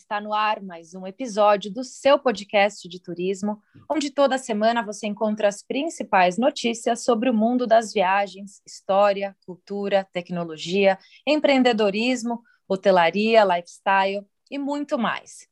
está 0.00 0.18
no 0.20 0.32
ar 0.32 0.62
mais 0.62 0.94
um 0.94 1.06
episódio 1.06 1.70
do 1.70 1.84
seu 1.84 2.18
podcast 2.18 2.88
de 2.88 2.98
turismo, 2.98 3.62
onde 3.88 4.10
toda 4.10 4.38
semana 4.38 4.82
você 4.82 5.06
encontra 5.06 5.46
as 5.46 5.62
principais 5.62 6.38
notícias 6.38 7.04
sobre 7.04 7.28
o 7.28 7.34
mundo 7.34 7.66
das 7.66 7.92
viagens, 7.92 8.62
história, 8.66 9.36
cultura, 9.44 10.08
tecnologia, 10.10 10.98
empreendedorismo, 11.26 12.42
hotelaria, 12.66 13.44
lifestyle 13.44 14.26
e 14.50 14.58
muito 14.58 14.98
mais. 14.98 15.46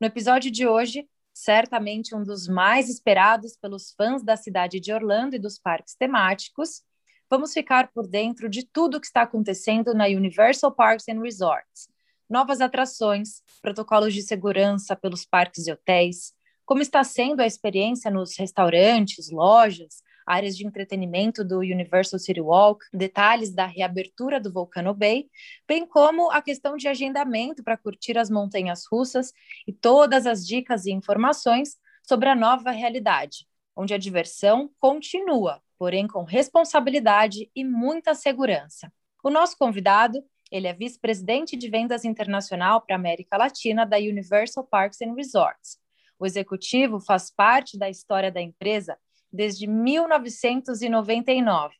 No 0.00 0.06
episódio 0.06 0.50
de 0.50 0.66
hoje, 0.66 1.08
certamente 1.34 2.14
um 2.14 2.22
dos 2.22 2.46
mais 2.46 2.88
esperados 2.88 3.56
pelos 3.56 3.92
fãs 3.94 4.22
da 4.22 4.36
cidade 4.36 4.78
de 4.78 4.92
Orlando 4.92 5.34
e 5.34 5.40
dos 5.40 5.58
parques 5.58 5.96
temáticos, 5.96 6.82
vamos 7.28 7.52
ficar 7.52 7.90
por 7.92 8.06
dentro 8.06 8.48
de 8.48 8.64
tudo 8.64 8.96
o 8.96 9.00
que 9.00 9.06
está 9.06 9.22
acontecendo 9.22 9.92
na 9.92 10.04
Universal 10.04 10.70
Parks 10.72 11.08
and 11.08 11.20
Resorts 11.20 11.88
novas 12.28 12.60
atrações, 12.60 13.42
protocolos 13.62 14.14
de 14.14 14.22
segurança 14.22 14.94
pelos 14.94 15.24
parques 15.24 15.66
e 15.66 15.72
hotéis, 15.72 16.32
como 16.64 16.82
está 16.82 17.02
sendo 17.02 17.40
a 17.40 17.46
experiência 17.46 18.10
nos 18.10 18.36
restaurantes, 18.36 19.30
lojas, 19.30 20.02
áreas 20.26 20.54
de 20.54 20.66
entretenimento 20.66 21.42
do 21.42 21.60
Universal 21.60 22.18
City 22.18 22.40
Walk, 22.40 22.84
detalhes 22.92 23.54
da 23.54 23.64
reabertura 23.64 24.38
do 24.38 24.52
Volcano 24.52 24.92
Bay, 24.92 25.26
bem 25.66 25.86
como 25.86 26.30
a 26.30 26.42
questão 26.42 26.76
de 26.76 26.86
agendamento 26.86 27.64
para 27.64 27.78
curtir 27.78 28.18
as 28.18 28.28
montanhas 28.28 28.84
russas 28.92 29.32
e 29.66 29.72
todas 29.72 30.26
as 30.26 30.46
dicas 30.46 30.84
e 30.84 30.92
informações 30.92 31.76
sobre 32.06 32.28
a 32.28 32.34
nova 32.34 32.70
realidade, 32.70 33.46
onde 33.74 33.94
a 33.94 33.98
diversão 33.98 34.70
continua, 34.78 35.62
porém 35.78 36.06
com 36.06 36.24
responsabilidade 36.24 37.50
e 37.56 37.64
muita 37.64 38.14
segurança. 38.14 38.92
O 39.24 39.30
nosso 39.30 39.56
convidado 39.56 40.22
ele 40.50 40.66
é 40.66 40.72
vice-presidente 40.72 41.56
de 41.56 41.68
vendas 41.68 42.04
internacional 42.04 42.80
para 42.80 42.96
a 42.96 42.98
América 42.98 43.36
Latina 43.36 43.84
da 43.84 43.98
Universal 43.98 44.64
Parks 44.64 45.00
and 45.02 45.14
Resorts. 45.14 45.78
O 46.18 46.26
executivo 46.26 46.98
faz 46.98 47.30
parte 47.30 47.78
da 47.78 47.88
história 47.88 48.32
da 48.32 48.40
empresa 48.40 48.96
desde 49.32 49.66
1999, 49.66 51.74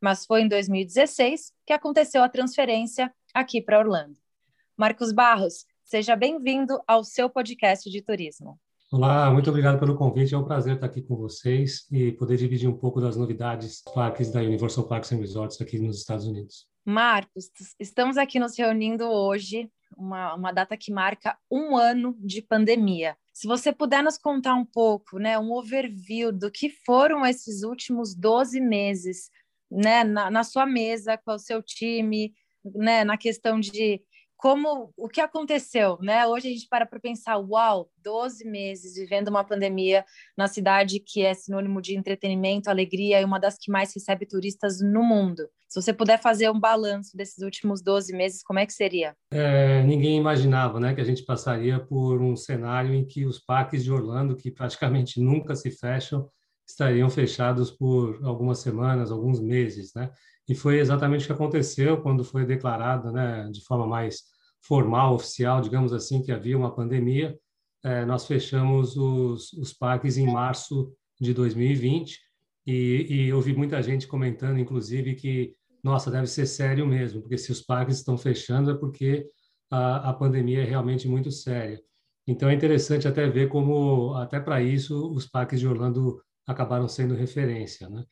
mas 0.00 0.24
foi 0.24 0.42
em 0.42 0.48
2016 0.48 1.52
que 1.66 1.72
aconteceu 1.72 2.22
a 2.22 2.28
transferência 2.28 3.12
aqui 3.34 3.60
para 3.60 3.78
Orlando. 3.78 4.16
Marcos 4.76 5.12
Barros, 5.12 5.66
seja 5.84 6.16
bem-vindo 6.16 6.80
ao 6.86 7.04
seu 7.04 7.28
podcast 7.28 7.90
de 7.90 8.00
turismo. 8.00 8.58
Olá, 8.90 9.30
muito 9.30 9.50
obrigado 9.50 9.78
pelo 9.78 9.96
convite. 9.96 10.34
É 10.34 10.38
um 10.38 10.44
prazer 10.44 10.74
estar 10.74 10.86
aqui 10.86 11.02
com 11.02 11.16
vocês 11.16 11.86
e 11.90 12.12
poder 12.12 12.36
dividir 12.36 12.68
um 12.68 12.76
pouco 12.76 13.00
das 13.00 13.16
novidades 13.16 13.82
parques 13.94 14.30
da 14.30 14.40
Universal 14.40 14.86
Parks 14.86 15.12
and 15.12 15.16
Resorts 15.16 15.60
aqui 15.60 15.78
nos 15.78 15.98
Estados 15.98 16.26
Unidos. 16.26 16.71
Marcos, 16.84 17.50
estamos 17.78 18.16
aqui 18.16 18.40
nos 18.40 18.58
reunindo 18.58 19.04
hoje, 19.04 19.70
uma, 19.96 20.34
uma 20.34 20.52
data 20.52 20.76
que 20.76 20.92
marca 20.92 21.38
um 21.50 21.76
ano 21.76 22.16
de 22.18 22.42
pandemia. 22.42 23.16
Se 23.32 23.46
você 23.46 23.72
puder 23.72 24.02
nos 24.02 24.18
contar 24.18 24.54
um 24.54 24.64
pouco, 24.64 25.18
né, 25.18 25.38
um 25.38 25.52
overview 25.52 26.32
do 26.32 26.50
que 26.50 26.68
foram 26.84 27.24
esses 27.24 27.62
últimos 27.62 28.14
12 28.14 28.60
meses, 28.60 29.30
né, 29.70 30.02
na, 30.02 30.30
na 30.30 30.42
sua 30.42 30.66
mesa, 30.66 31.16
com 31.16 31.32
o 31.32 31.38
seu 31.38 31.62
time, 31.62 32.34
né, 32.64 33.04
na 33.04 33.16
questão 33.16 33.60
de 33.60 34.02
como 34.42 34.92
o 34.96 35.08
que 35.08 35.20
aconteceu, 35.20 35.96
né? 36.02 36.26
Hoje 36.26 36.48
a 36.48 36.50
gente 36.50 36.66
para 36.68 36.84
para 36.84 36.98
pensar, 36.98 37.38
uau, 37.38 37.88
12 38.02 38.44
meses 38.44 38.96
vivendo 38.96 39.28
uma 39.28 39.44
pandemia 39.44 40.04
na 40.36 40.48
cidade 40.48 40.98
que 40.98 41.22
é 41.22 41.32
sinônimo 41.32 41.80
de 41.80 41.96
entretenimento, 41.96 42.68
alegria 42.68 43.20
e 43.20 43.24
uma 43.24 43.38
das 43.38 43.56
que 43.56 43.70
mais 43.70 43.94
recebe 43.94 44.26
turistas 44.26 44.80
no 44.80 45.04
mundo. 45.04 45.48
Se 45.68 45.80
você 45.80 45.92
puder 45.92 46.20
fazer 46.20 46.50
um 46.50 46.58
balanço 46.58 47.16
desses 47.16 47.38
últimos 47.44 47.80
12 47.80 48.12
meses, 48.16 48.42
como 48.42 48.58
é 48.58 48.66
que 48.66 48.72
seria? 48.72 49.14
É, 49.30 49.80
ninguém 49.84 50.18
imaginava, 50.18 50.80
né, 50.80 50.92
que 50.92 51.00
a 51.00 51.04
gente 51.04 51.24
passaria 51.24 51.78
por 51.78 52.20
um 52.20 52.34
cenário 52.34 52.92
em 52.92 53.06
que 53.06 53.24
os 53.24 53.38
parques 53.38 53.84
de 53.84 53.92
Orlando, 53.92 54.34
que 54.36 54.50
praticamente 54.50 55.20
nunca 55.22 55.54
se 55.54 55.70
fecham, 55.70 56.28
estariam 56.66 57.08
fechados 57.08 57.70
por 57.70 58.18
algumas 58.24 58.58
semanas, 58.58 59.12
alguns 59.12 59.40
meses, 59.40 59.92
né? 59.94 60.10
E 60.48 60.54
foi 60.56 60.80
exatamente 60.80 61.22
o 61.22 61.26
que 61.26 61.32
aconteceu 61.32 62.02
quando 62.02 62.24
foi 62.24 62.44
declarado, 62.44 63.12
né, 63.12 63.48
de 63.52 63.64
forma 63.64 63.86
mais 63.86 64.31
formal, 64.62 65.14
oficial, 65.14 65.60
digamos 65.60 65.92
assim, 65.92 66.22
que 66.22 66.32
havia 66.32 66.56
uma 66.56 66.74
pandemia. 66.74 67.38
É, 67.84 68.04
nós 68.04 68.26
fechamos 68.26 68.96
os, 68.96 69.52
os 69.54 69.72
parques 69.72 70.16
em 70.16 70.26
março 70.26 70.92
de 71.20 71.34
2020 71.34 72.18
e, 72.66 73.28
e 73.28 73.52
muita 73.54 73.82
gente 73.82 74.06
comentando, 74.06 74.58
inclusive, 74.58 75.14
que, 75.14 75.54
nossa, 75.82 76.10
deve 76.10 76.26
ser 76.28 76.46
sério 76.46 76.86
mesmo, 76.86 77.20
porque 77.20 77.36
se 77.36 77.50
os 77.50 77.60
parques 77.60 77.96
estão 77.96 78.16
fechando 78.16 78.70
é 78.70 78.74
porque 78.74 79.26
a, 79.70 80.10
a 80.10 80.12
pandemia 80.12 80.62
é 80.62 80.64
realmente 80.64 81.08
muito 81.08 81.30
séria. 81.30 81.80
Então 82.26 82.48
é 82.48 82.54
interessante 82.54 83.08
até 83.08 83.28
ver 83.28 83.48
como, 83.48 84.14
até 84.14 84.38
para 84.38 84.62
isso, 84.62 85.12
os 85.12 85.26
parques 85.26 85.58
de 85.58 85.66
Orlando 85.66 86.22
acabaram 86.46 86.86
sendo 86.86 87.14
referência, 87.14 87.88
né? 87.88 88.04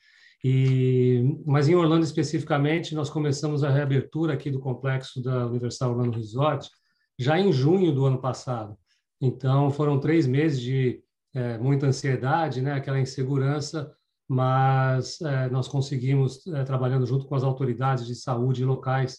E, 0.42 1.38
mas 1.44 1.68
em 1.68 1.74
Orlando 1.74 2.04
especificamente, 2.04 2.94
nós 2.94 3.10
começamos 3.10 3.62
a 3.62 3.70
reabertura 3.70 4.32
aqui 4.32 4.50
do 4.50 4.58
complexo 4.58 5.22
da 5.22 5.46
Universal 5.46 5.90
Orlando 5.90 6.16
Resort 6.16 6.68
já 7.18 7.38
em 7.38 7.52
junho 7.52 7.92
do 7.92 8.06
ano 8.06 8.18
passado. 8.18 8.76
Então 9.20 9.70
foram 9.70 10.00
três 10.00 10.26
meses 10.26 10.58
de 10.58 11.02
é, 11.34 11.58
muita 11.58 11.86
ansiedade, 11.86 12.62
né, 12.62 12.72
aquela 12.72 12.98
insegurança, 12.98 13.94
mas 14.26 15.20
é, 15.20 15.50
nós 15.50 15.68
conseguimos, 15.68 16.46
é, 16.46 16.64
trabalhando 16.64 17.06
junto 17.06 17.26
com 17.26 17.34
as 17.34 17.42
autoridades 17.42 18.06
de 18.06 18.14
saúde 18.14 18.64
locais, 18.64 19.18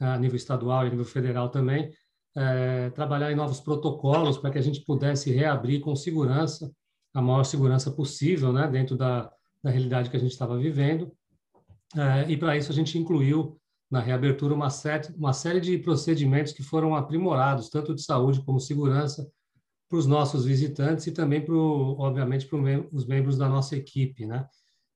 a 0.00 0.18
nível 0.18 0.36
estadual 0.36 0.84
e 0.84 0.88
a 0.88 0.90
nível 0.90 1.04
federal 1.04 1.48
também, 1.48 1.90
é, 2.36 2.90
trabalhar 2.90 3.30
em 3.30 3.36
novos 3.36 3.60
protocolos 3.60 4.36
para 4.36 4.50
que 4.50 4.58
a 4.58 4.62
gente 4.62 4.84
pudesse 4.84 5.30
reabrir 5.30 5.80
com 5.80 5.94
segurança, 5.94 6.70
a 7.14 7.22
maior 7.22 7.44
segurança 7.44 7.90
possível, 7.90 8.52
né, 8.52 8.66
dentro 8.66 8.96
da, 8.96 9.30
da 9.66 9.72
realidade 9.72 10.08
que 10.08 10.16
a 10.16 10.20
gente 10.20 10.30
estava 10.30 10.56
vivendo. 10.56 11.12
É, 11.96 12.30
e 12.30 12.36
para 12.36 12.56
isso 12.56 12.70
a 12.70 12.74
gente 12.74 12.96
incluiu 12.96 13.60
na 13.90 14.00
reabertura 14.00 14.54
uma 14.54 14.70
série, 14.70 15.08
uma 15.16 15.32
série 15.32 15.60
de 15.60 15.76
procedimentos 15.78 16.52
que 16.52 16.62
foram 16.62 16.94
aprimorados, 16.94 17.68
tanto 17.68 17.92
de 17.92 18.02
saúde 18.02 18.40
como 18.44 18.60
segurança, 18.60 19.28
para 19.88 19.98
os 19.98 20.06
nossos 20.06 20.44
visitantes 20.44 21.06
e 21.08 21.12
também, 21.12 21.44
para 21.44 21.54
obviamente, 21.54 22.46
para 22.46 22.58
os 22.92 23.06
membros 23.06 23.36
da 23.36 23.48
nossa 23.48 23.76
equipe. 23.76 24.24
Né? 24.24 24.46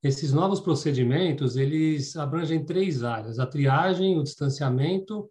Esses 0.03 0.33
novos 0.33 0.61
procedimentos, 0.61 1.57
eles 1.57 2.17
abrangem 2.17 2.65
três 2.65 3.03
áreas, 3.03 3.41
a 3.41 3.47
triagem, 3.47 4.19
o 4.19 4.23
distanciamento 4.23 5.29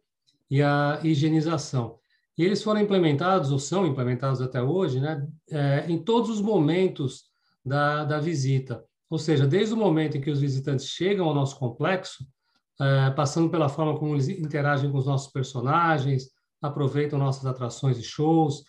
e 0.49 0.61
a 0.61 0.99
higienização. 1.03 1.97
E 2.37 2.43
eles 2.43 2.61
foram 2.61 2.81
implementados, 2.81 3.51
ou 3.51 3.59
são 3.59 3.85
implementados 3.85 4.41
até 4.41 4.61
hoje, 4.61 4.99
né, 4.99 5.25
é, 5.49 5.85
em 5.89 6.01
todos 6.01 6.29
os 6.29 6.41
momentos 6.41 7.25
da, 7.65 8.05
da 8.05 8.19
visita. 8.19 8.83
Ou 9.09 9.17
seja, 9.17 9.47
desde 9.47 9.73
o 9.73 9.77
momento 9.77 10.17
em 10.17 10.21
que 10.21 10.29
os 10.29 10.39
visitantes 10.39 10.85
chegam 10.85 11.27
ao 11.27 11.33
nosso 11.33 11.57
complexo, 11.57 12.25
é, 12.79 13.09
passando 13.11 13.49
pela 13.49 13.67
forma 13.67 13.97
como 13.97 14.13
eles 14.13 14.29
interagem 14.29 14.91
com 14.91 14.97
os 14.97 15.05
nossos 15.05 15.31
personagens, 15.31 16.29
aproveitam 16.61 17.17
nossas 17.17 17.45
atrações 17.45 17.97
e 17.97 18.03
shows, 18.03 18.63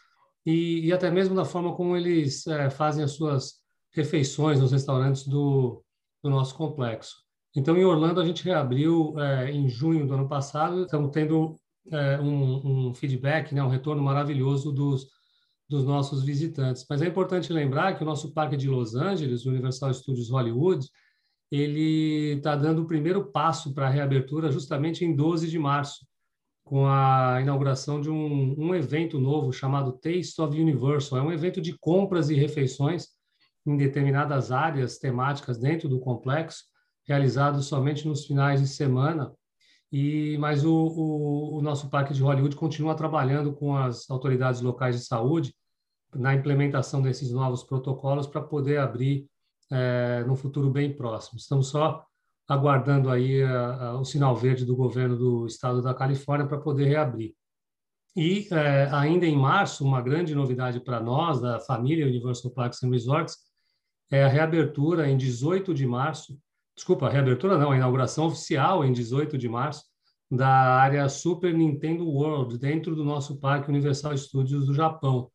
e, 0.47 0.87
e 0.87 0.93
até 0.93 1.11
mesmo 1.11 1.35
da 1.35 1.45
forma 1.45 1.75
como 1.75 1.97
eles 1.97 2.47
é, 2.47 2.71
fazem 2.71 3.05
as 3.05 3.13
suas 3.13 3.61
refeições 3.93 4.59
nos 4.59 4.73
restaurantes 4.73 5.27
do, 5.27 5.83
do, 6.23 6.31
nosso 6.31 6.55
complexo. 6.55 7.17
Então, 7.55 7.77
em 7.77 7.85
Orlando, 7.85 8.21
a 8.21 8.25
gente 8.25 8.45
reabriu 8.45 9.15
é, 9.19 9.51
em 9.51 9.69
junho 9.69 10.07
do 10.07 10.15
ano 10.15 10.29
passado, 10.29 10.85
estamos 10.85 11.11
tendo 11.11 11.57
um, 12.23 12.89
um, 12.89 12.95
feedback, 12.95 13.53
né, 13.53 13.63
um 13.63 13.69
retorno 13.69 14.03
maravilhoso 14.03 14.71
dos 14.71 15.09
dos 15.71 15.85
nossos 15.85 16.25
visitantes. 16.25 16.85
Mas 16.91 17.01
é 17.01 17.07
importante 17.07 17.53
lembrar 17.53 17.97
que 17.97 18.03
o 18.03 18.07
nosso 18.07 18.35
parque 18.35 18.57
de 18.57 18.69
Los 18.69 18.97
Angeles, 18.97 19.47
Universal 19.47 19.95
Studios 19.95 20.29
Hollywood, 20.29 20.85
ele 21.49 22.35
está 22.37 22.57
dando 22.57 22.83
o 22.83 22.87
primeiro 22.87 23.31
passo 23.31 23.73
para 23.73 23.87
a 23.87 23.91
reabertura 23.91 24.51
justamente 24.51 25.05
em 25.05 25.15
12 25.15 25.49
de 25.49 25.59
março, 25.61 26.05
com 26.65 26.87
a 26.87 27.39
inauguração 27.41 28.01
de 28.01 28.11
um, 28.11 28.57
um 28.59 28.75
evento 28.75 29.21
novo 29.21 29.53
chamado 29.53 29.93
Taste 29.93 30.41
of 30.41 30.61
Universal. 30.61 31.19
É 31.21 31.23
um 31.23 31.33
evento 31.33 31.61
de 31.61 31.79
compras 31.79 32.31
e 32.31 32.35
refeições 32.35 33.07
em 33.65 33.77
determinadas 33.77 34.51
áreas 34.51 34.99
temáticas 34.99 35.57
dentro 35.57 35.89
do 35.89 36.01
complexo, 36.01 36.65
realizado 37.07 37.63
somente 37.63 38.09
nos 38.09 38.27
finais 38.27 38.61
de 38.61 38.67
semana. 38.67 39.33
E 39.93 40.37
mas 40.39 40.65
o, 40.65 40.73
o, 40.73 41.59
o 41.59 41.63
nosso 41.63 41.89
parque 41.89 42.13
de 42.13 42.23
Hollywood 42.23 42.57
continua 42.57 42.97
trabalhando 42.97 43.53
com 43.53 43.77
as 43.77 44.11
autoridades 44.11 44.61
locais 44.61 44.97
de 44.97 45.05
saúde 45.05 45.55
na 46.15 46.35
implementação 46.35 47.01
desses 47.03 47.31
novos 47.31 47.63
protocolos 47.63 48.27
para 48.27 48.41
poder 48.41 48.79
abrir 48.79 49.29
é, 49.71 50.25
no 50.27 50.37
futuro 50.37 50.71
bem 50.71 50.93
próximo. 50.93 51.39
Estamos 51.39 51.69
só 51.69 52.05
aguardando 52.49 53.11
aí 53.11 53.43
a, 53.43 53.91
a, 53.91 54.01
o 54.01 54.05
sinal 54.05 54.35
verde 54.35 54.65
do 54.65 54.75
governo 54.75 55.17
do 55.17 55.47
estado 55.47 55.81
da 55.81 55.95
Califórnia 55.95 56.47
para 56.47 56.59
poder 56.59 56.87
reabrir. 56.87 57.35
E 58.17 58.49
é, 58.51 58.89
ainda 58.93 59.25
em 59.25 59.37
março, 59.37 59.85
uma 59.85 60.03
grande 60.03 60.35
novidade 60.35 60.81
para 60.81 61.01
nós, 61.01 61.41
da 61.41 61.61
família 61.61 62.07
Universal 62.07 62.51
Parks 62.51 62.83
and 62.83 62.91
Resorts, 62.91 63.37
é 64.11 64.25
a 64.25 64.29
reabertura 64.29 65.09
em 65.09 65.17
18 65.17 65.73
de 65.73 65.87
março, 65.87 66.37
desculpa, 66.75 67.07
a 67.07 67.11
reabertura 67.11 67.57
não, 67.57 67.71
a 67.71 67.77
inauguração 67.77 68.27
oficial 68.27 68.85
em 68.85 68.93
18 68.93 69.39
de 69.39 69.49
março, 69.49 69.85
da 70.29 70.49
área 70.49 71.09
Super 71.09 71.55
Nintendo 71.55 72.05
World, 72.05 72.59
dentro 72.59 72.95
do 72.97 73.05
nosso 73.05 73.39
Parque 73.39 73.69
Universal 73.69 74.17
Studios 74.17 74.67
do 74.67 74.75
Japão. 74.75 75.31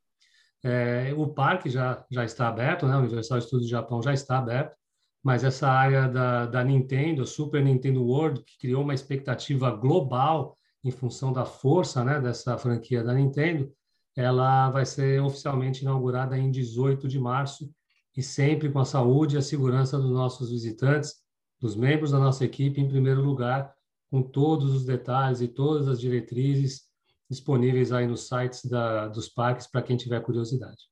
É, 0.68 1.14
o 1.16 1.28
parque 1.28 1.70
já, 1.70 2.04
já 2.10 2.26
está 2.26 2.48
aberto, 2.48 2.88
né? 2.88 2.96
o 2.96 3.00
Universal 3.02 3.40
Studios 3.40 3.70
Japão 3.70 4.02
já 4.02 4.12
está 4.12 4.40
aberto, 4.40 4.76
mas 5.24 5.44
essa 5.44 5.70
área 5.70 6.08
da, 6.08 6.48
da 6.48 6.64
Nintendo, 6.64 7.24
Super 7.24 7.64
Nintendo 7.64 8.04
World, 8.04 8.42
que 8.44 8.58
criou 8.58 8.82
uma 8.82 8.96
expectativa 8.96 9.70
global 9.70 10.58
em 10.84 10.90
função 10.90 11.32
da 11.32 11.46
força 11.46 12.04
né, 12.04 12.20
dessa 12.20 12.58
franquia 12.58 13.04
da 13.04 13.14
Nintendo, 13.14 13.72
ela 14.16 14.72
vai 14.72 14.88
ser 14.88 15.22
oficialmente 15.22 15.84
inaugurada 15.84 16.36
em 16.36 16.50
18 16.50 17.08
de 17.08 17.20
março 17.20 17.72
e 18.18 18.24
sempre 18.24 18.72
com 18.72 18.80
a 18.80 18.86
saúde 18.86 19.36
e 19.36 19.38
a 19.38 19.44
segurança 19.44 20.00
dos 20.00 20.10
nossos 20.10 20.50
visitantes, 20.50 21.14
dos 21.62 21.76
membros 21.76 22.10
da 22.10 22.18
nossa 22.18 22.44
equipe 22.44 22.82
em 22.82 22.88
primeiro 22.88 23.22
lugar, 23.22 23.72
com 24.10 24.24
todos 24.24 24.74
os 24.74 24.84
detalhes 24.84 25.42
e 25.42 25.48
todas 25.48 25.88
as 25.88 26.00
diretrizes 26.00 26.86
disponíveis 27.30 27.92
aí 27.92 28.08
nos 28.08 28.28
sites 28.28 28.66
da, 28.66 29.08
dos 29.08 29.28
parques 29.28 29.68
para 29.68 29.82
quem 29.82 29.98
tiver 29.98 30.22
curiosidade. 30.22 30.84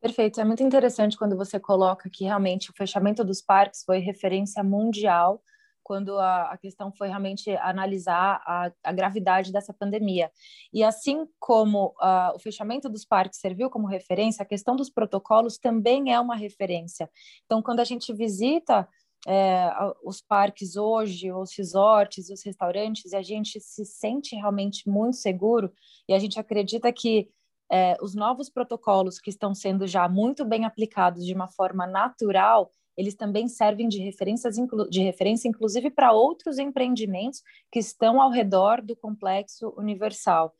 Perfeito, 0.00 0.40
é 0.40 0.44
muito 0.44 0.62
interessante 0.62 1.16
quando 1.16 1.36
você 1.36 1.60
coloca 1.60 2.10
que 2.10 2.24
realmente 2.24 2.70
o 2.70 2.74
fechamento 2.74 3.24
dos 3.24 3.40
parques 3.40 3.84
foi 3.84 3.98
referência 3.98 4.62
mundial 4.62 5.40
quando 5.82 6.18
a, 6.18 6.52
a 6.52 6.56
questão 6.56 6.92
foi 6.92 7.08
realmente 7.08 7.50
analisar 7.56 8.40
a, 8.46 8.72
a, 8.82 8.92
gravidade 8.92 9.52
dessa 9.52 9.72
pandemia. 9.72 10.30
E 10.72 10.82
assim 10.82 11.26
como 11.38 11.94
uh, 12.00 12.34
o 12.34 12.38
fechamento 12.38 12.88
dos 12.88 13.04
parques 13.04 13.40
serviu 13.40 13.68
como 13.68 13.86
referência, 13.86 14.42
a 14.42 14.46
questão 14.46 14.76
dos 14.76 14.88
protocolos 14.88 15.58
também 15.58 16.12
é 16.12 16.20
uma 16.20 16.36
referência. 16.36 17.10
Então, 17.44 17.62
quando 17.62 17.80
a 17.80 17.84
gente 17.84 18.12
visita 18.12 18.88
é, 19.26 19.70
os 20.04 20.20
parques 20.20 20.76
hoje, 20.76 21.32
os 21.32 21.56
resorts, 21.56 22.28
os 22.28 22.44
restaurantes, 22.44 23.12
e 23.12 23.16
a 23.16 23.22
gente 23.22 23.60
se 23.60 23.84
sente 23.84 24.34
realmente 24.34 24.88
muito 24.88 25.16
seguro 25.16 25.72
e 26.08 26.14
a 26.14 26.18
gente 26.18 26.38
acredita 26.40 26.92
que 26.92 27.28
é, 27.70 27.96
os 28.02 28.14
novos 28.14 28.50
protocolos 28.50 29.18
que 29.18 29.30
estão 29.30 29.54
sendo 29.54 29.86
já 29.86 30.08
muito 30.08 30.44
bem 30.44 30.64
aplicados 30.64 31.24
de 31.24 31.32
uma 31.32 31.48
forma 31.48 31.86
natural, 31.86 32.70
eles 32.96 33.14
também 33.14 33.48
servem 33.48 33.88
de, 33.88 33.98
referências, 33.98 34.56
de 34.90 35.00
referência, 35.00 35.48
inclusive, 35.48 35.90
para 35.90 36.12
outros 36.12 36.58
empreendimentos 36.58 37.42
que 37.70 37.78
estão 37.78 38.20
ao 38.20 38.30
redor 38.30 38.82
do 38.82 38.94
complexo 38.94 39.72
universal. 39.78 40.54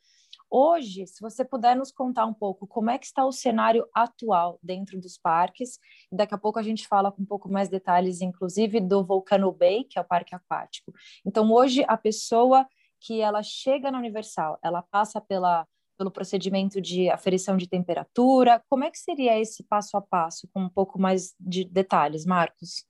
Hoje, 0.55 1.07
se 1.07 1.19
você 1.19 1.43
puder 1.43 1.75
nos 1.75 1.91
contar 1.91 2.27
um 2.27 2.33
pouco 2.33 2.67
como 2.67 2.91
é 2.91 2.99
que 2.99 3.07
está 3.07 3.25
o 3.25 3.31
cenário 3.31 3.87
atual 3.91 4.59
dentro 4.61 5.01
dos 5.01 5.17
parques, 5.17 5.79
daqui 6.11 6.35
a 6.35 6.37
pouco 6.37 6.59
a 6.59 6.61
gente 6.61 6.87
fala 6.87 7.11
com 7.11 7.23
um 7.23 7.25
pouco 7.25 7.51
mais 7.51 7.69
detalhes, 7.69 8.21
inclusive 8.21 8.79
do 8.79 9.03
Volcano 9.03 9.51
Bay, 9.51 9.83
que 9.83 9.97
é 9.97 10.01
o 10.03 10.05
parque 10.05 10.35
aquático. 10.35 10.93
Então, 11.25 11.51
hoje, 11.51 11.83
a 11.87 11.97
pessoa 11.97 12.67
que 13.01 13.19
ela 13.19 13.41
chega 13.41 13.89
na 13.89 13.97
Universal, 13.97 14.59
ela 14.63 14.83
passa 14.83 15.19
pela, 15.19 15.67
pelo 15.97 16.11
procedimento 16.11 16.79
de 16.79 17.09
aferição 17.09 17.57
de 17.57 17.67
temperatura, 17.67 18.61
como 18.69 18.83
é 18.83 18.91
que 18.91 18.99
seria 18.99 19.39
esse 19.39 19.63
passo 19.63 19.97
a 19.97 20.01
passo, 20.03 20.47
com 20.53 20.61
um 20.61 20.69
pouco 20.69 21.01
mais 21.01 21.33
de 21.39 21.65
detalhes, 21.65 22.27
Marcos? 22.27 22.85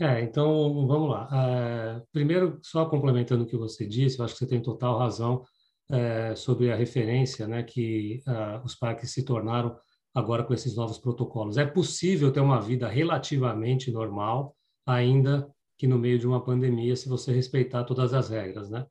É, 0.00 0.20
então, 0.20 0.84
vamos 0.88 1.10
lá. 1.10 1.28
É, 1.32 2.02
primeiro, 2.10 2.58
só 2.60 2.86
complementando 2.86 3.44
o 3.44 3.46
que 3.46 3.56
você 3.56 3.86
disse, 3.86 4.18
eu 4.18 4.24
acho 4.24 4.34
que 4.34 4.40
você 4.40 4.48
tem 4.48 4.60
total 4.60 4.98
razão 4.98 5.44
é, 5.90 6.34
sobre 6.34 6.70
a 6.72 6.76
referência 6.76 7.46
né, 7.46 7.62
que 7.62 8.22
uh, 8.26 8.64
os 8.64 8.74
parques 8.74 9.12
se 9.12 9.24
tornaram 9.24 9.76
agora 10.14 10.44
com 10.44 10.54
esses 10.54 10.76
novos 10.76 10.98
protocolos. 10.98 11.58
É 11.58 11.66
possível 11.66 12.32
ter 12.32 12.40
uma 12.40 12.60
vida 12.60 12.88
relativamente 12.88 13.90
normal, 13.90 14.56
ainda 14.86 15.48
que 15.76 15.86
no 15.86 15.98
meio 15.98 16.18
de 16.18 16.26
uma 16.26 16.42
pandemia, 16.42 16.94
se 16.94 17.08
você 17.08 17.32
respeitar 17.32 17.84
todas 17.84 18.14
as 18.14 18.30
regras, 18.30 18.70
né? 18.70 18.86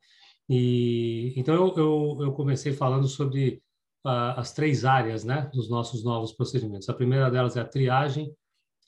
E 0.48 1.32
então 1.36 1.54
eu, 1.54 1.74
eu, 1.76 2.18
eu 2.20 2.32
comecei 2.32 2.72
falando 2.72 3.08
sobre 3.08 3.62
uh, 4.04 4.36
as 4.36 4.52
três 4.52 4.84
áreas, 4.84 5.24
né, 5.24 5.50
dos 5.54 5.70
nossos 5.70 6.04
novos 6.04 6.32
procedimentos. 6.32 6.88
A 6.88 6.94
primeira 6.94 7.30
delas 7.30 7.56
é 7.56 7.60
a 7.60 7.64
triagem, 7.64 8.30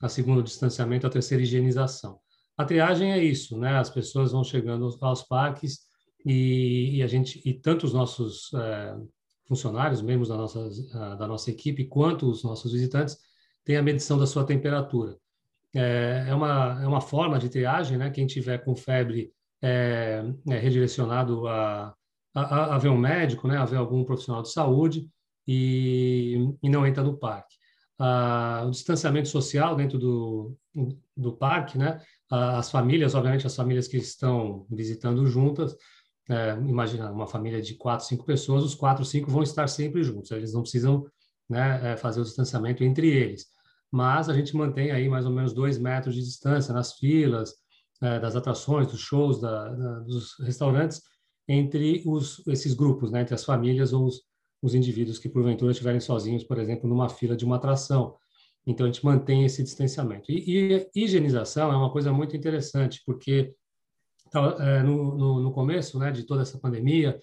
a 0.02 0.08
segunda 0.08 0.40
o 0.40 0.44
distanciamento, 0.44 1.06
a 1.06 1.10
terceira 1.10 1.42
higienização. 1.42 2.20
A 2.58 2.64
triagem 2.64 3.12
é 3.12 3.22
isso, 3.22 3.58
né? 3.58 3.78
As 3.78 3.88
pessoas 3.88 4.32
vão 4.32 4.44
chegando 4.44 4.84
aos, 4.84 5.02
aos 5.02 5.22
parques 5.22 5.85
e, 6.26 6.96
e, 6.96 7.02
a 7.04 7.06
gente 7.06 7.40
e 7.44 7.54
tanto 7.54 7.86
os 7.86 7.92
nossos 7.92 8.52
é, 8.52 8.96
funcionários, 9.46 10.02
membros 10.02 10.28
da 10.28 10.36
nossa 10.36 10.68
da 11.16 11.26
nossa 11.26 11.50
equipe, 11.50 11.84
quanto 11.84 12.28
os 12.28 12.42
nossos 12.42 12.72
visitantes 12.72 13.16
têm 13.64 13.76
a 13.76 13.82
medição 13.82 14.18
da 14.18 14.26
sua 14.26 14.44
temperatura. 14.44 15.16
É, 15.72 16.26
é 16.28 16.34
uma 16.34 16.82
é 16.82 16.86
uma 16.86 17.00
forma 17.00 17.38
de 17.38 17.48
triagem, 17.48 17.96
né? 17.96 18.10
Quem 18.10 18.26
tiver 18.26 18.58
com 18.58 18.74
febre 18.74 19.32
é, 19.62 20.24
é 20.48 20.58
redirecionado 20.58 21.46
a, 21.46 21.94
a, 22.34 22.74
a, 22.74 22.78
ver 22.78 22.88
um 22.88 22.98
médico, 22.98 23.46
né? 23.46 23.56
A 23.56 23.64
ver 23.64 23.76
algum 23.76 24.04
profissional 24.04 24.42
de 24.42 24.50
saúde 24.50 25.08
e, 25.46 26.38
e 26.62 26.68
não 26.68 26.84
entra 26.86 27.04
no 27.04 27.16
parque. 27.16 27.56
Ah, 27.98 28.64
o 28.66 28.70
distanciamento 28.70 29.28
social 29.28 29.74
dentro 29.76 29.98
do, 29.98 30.56
do 31.16 31.32
parque, 31.32 31.78
né? 31.78 32.00
As 32.30 32.70
famílias, 32.70 33.14
obviamente, 33.14 33.46
as 33.46 33.54
famílias 33.56 33.88
que 33.88 33.96
estão 33.96 34.66
visitando 34.70 35.24
juntas, 35.26 35.76
é, 36.28 36.52
imagina 36.52 37.10
uma 37.10 37.26
família 37.26 37.62
de 37.62 37.74
quatro, 37.74 38.04
cinco 38.06 38.24
pessoas, 38.24 38.64
os 38.64 38.74
quatro, 38.74 39.04
cinco 39.04 39.30
vão 39.30 39.42
estar 39.42 39.68
sempre 39.68 40.02
juntos, 40.02 40.30
eles 40.30 40.52
não 40.52 40.62
precisam 40.62 41.06
né, 41.48 41.92
é, 41.92 41.96
fazer 41.96 42.20
o 42.20 42.24
distanciamento 42.24 42.82
entre 42.82 43.08
eles. 43.08 43.46
Mas 43.90 44.28
a 44.28 44.34
gente 44.34 44.56
mantém 44.56 44.90
aí 44.90 45.08
mais 45.08 45.24
ou 45.24 45.32
menos 45.32 45.52
dois 45.52 45.78
metros 45.78 46.14
de 46.14 46.22
distância 46.22 46.74
nas 46.74 46.94
filas, 46.94 47.54
é, 48.02 48.18
das 48.18 48.34
atrações, 48.34 48.88
dos 48.88 49.00
shows, 49.00 49.40
da, 49.40 49.68
da, 49.68 50.00
dos 50.00 50.38
restaurantes, 50.40 51.00
entre 51.48 52.02
os, 52.04 52.44
esses 52.48 52.74
grupos, 52.74 53.10
né, 53.10 53.20
entre 53.20 53.34
as 53.34 53.44
famílias 53.44 53.92
ou 53.92 54.06
os, 54.06 54.22
os 54.60 54.74
indivíduos 54.74 55.18
que 55.18 55.28
porventura 55.28 55.70
estiverem 55.70 56.00
sozinhos, 56.00 56.42
por 56.42 56.58
exemplo, 56.58 56.88
numa 56.88 57.08
fila 57.08 57.36
de 57.36 57.44
uma 57.44 57.56
atração. 57.56 58.16
Então 58.66 58.84
a 58.84 58.90
gente 58.90 59.04
mantém 59.04 59.44
esse 59.44 59.62
distanciamento. 59.62 60.30
E, 60.32 60.88
e 60.92 61.04
higienização 61.04 61.72
é 61.72 61.76
uma 61.76 61.92
coisa 61.92 62.12
muito 62.12 62.36
interessante, 62.36 63.00
porque 63.06 63.54
no, 64.34 65.16
no, 65.16 65.40
no, 65.40 65.52
começo 65.52 65.98
né, 65.98 66.10
de 66.10 66.24
toda 66.24 66.42
essa 66.42 66.58
pandemia 66.58 67.18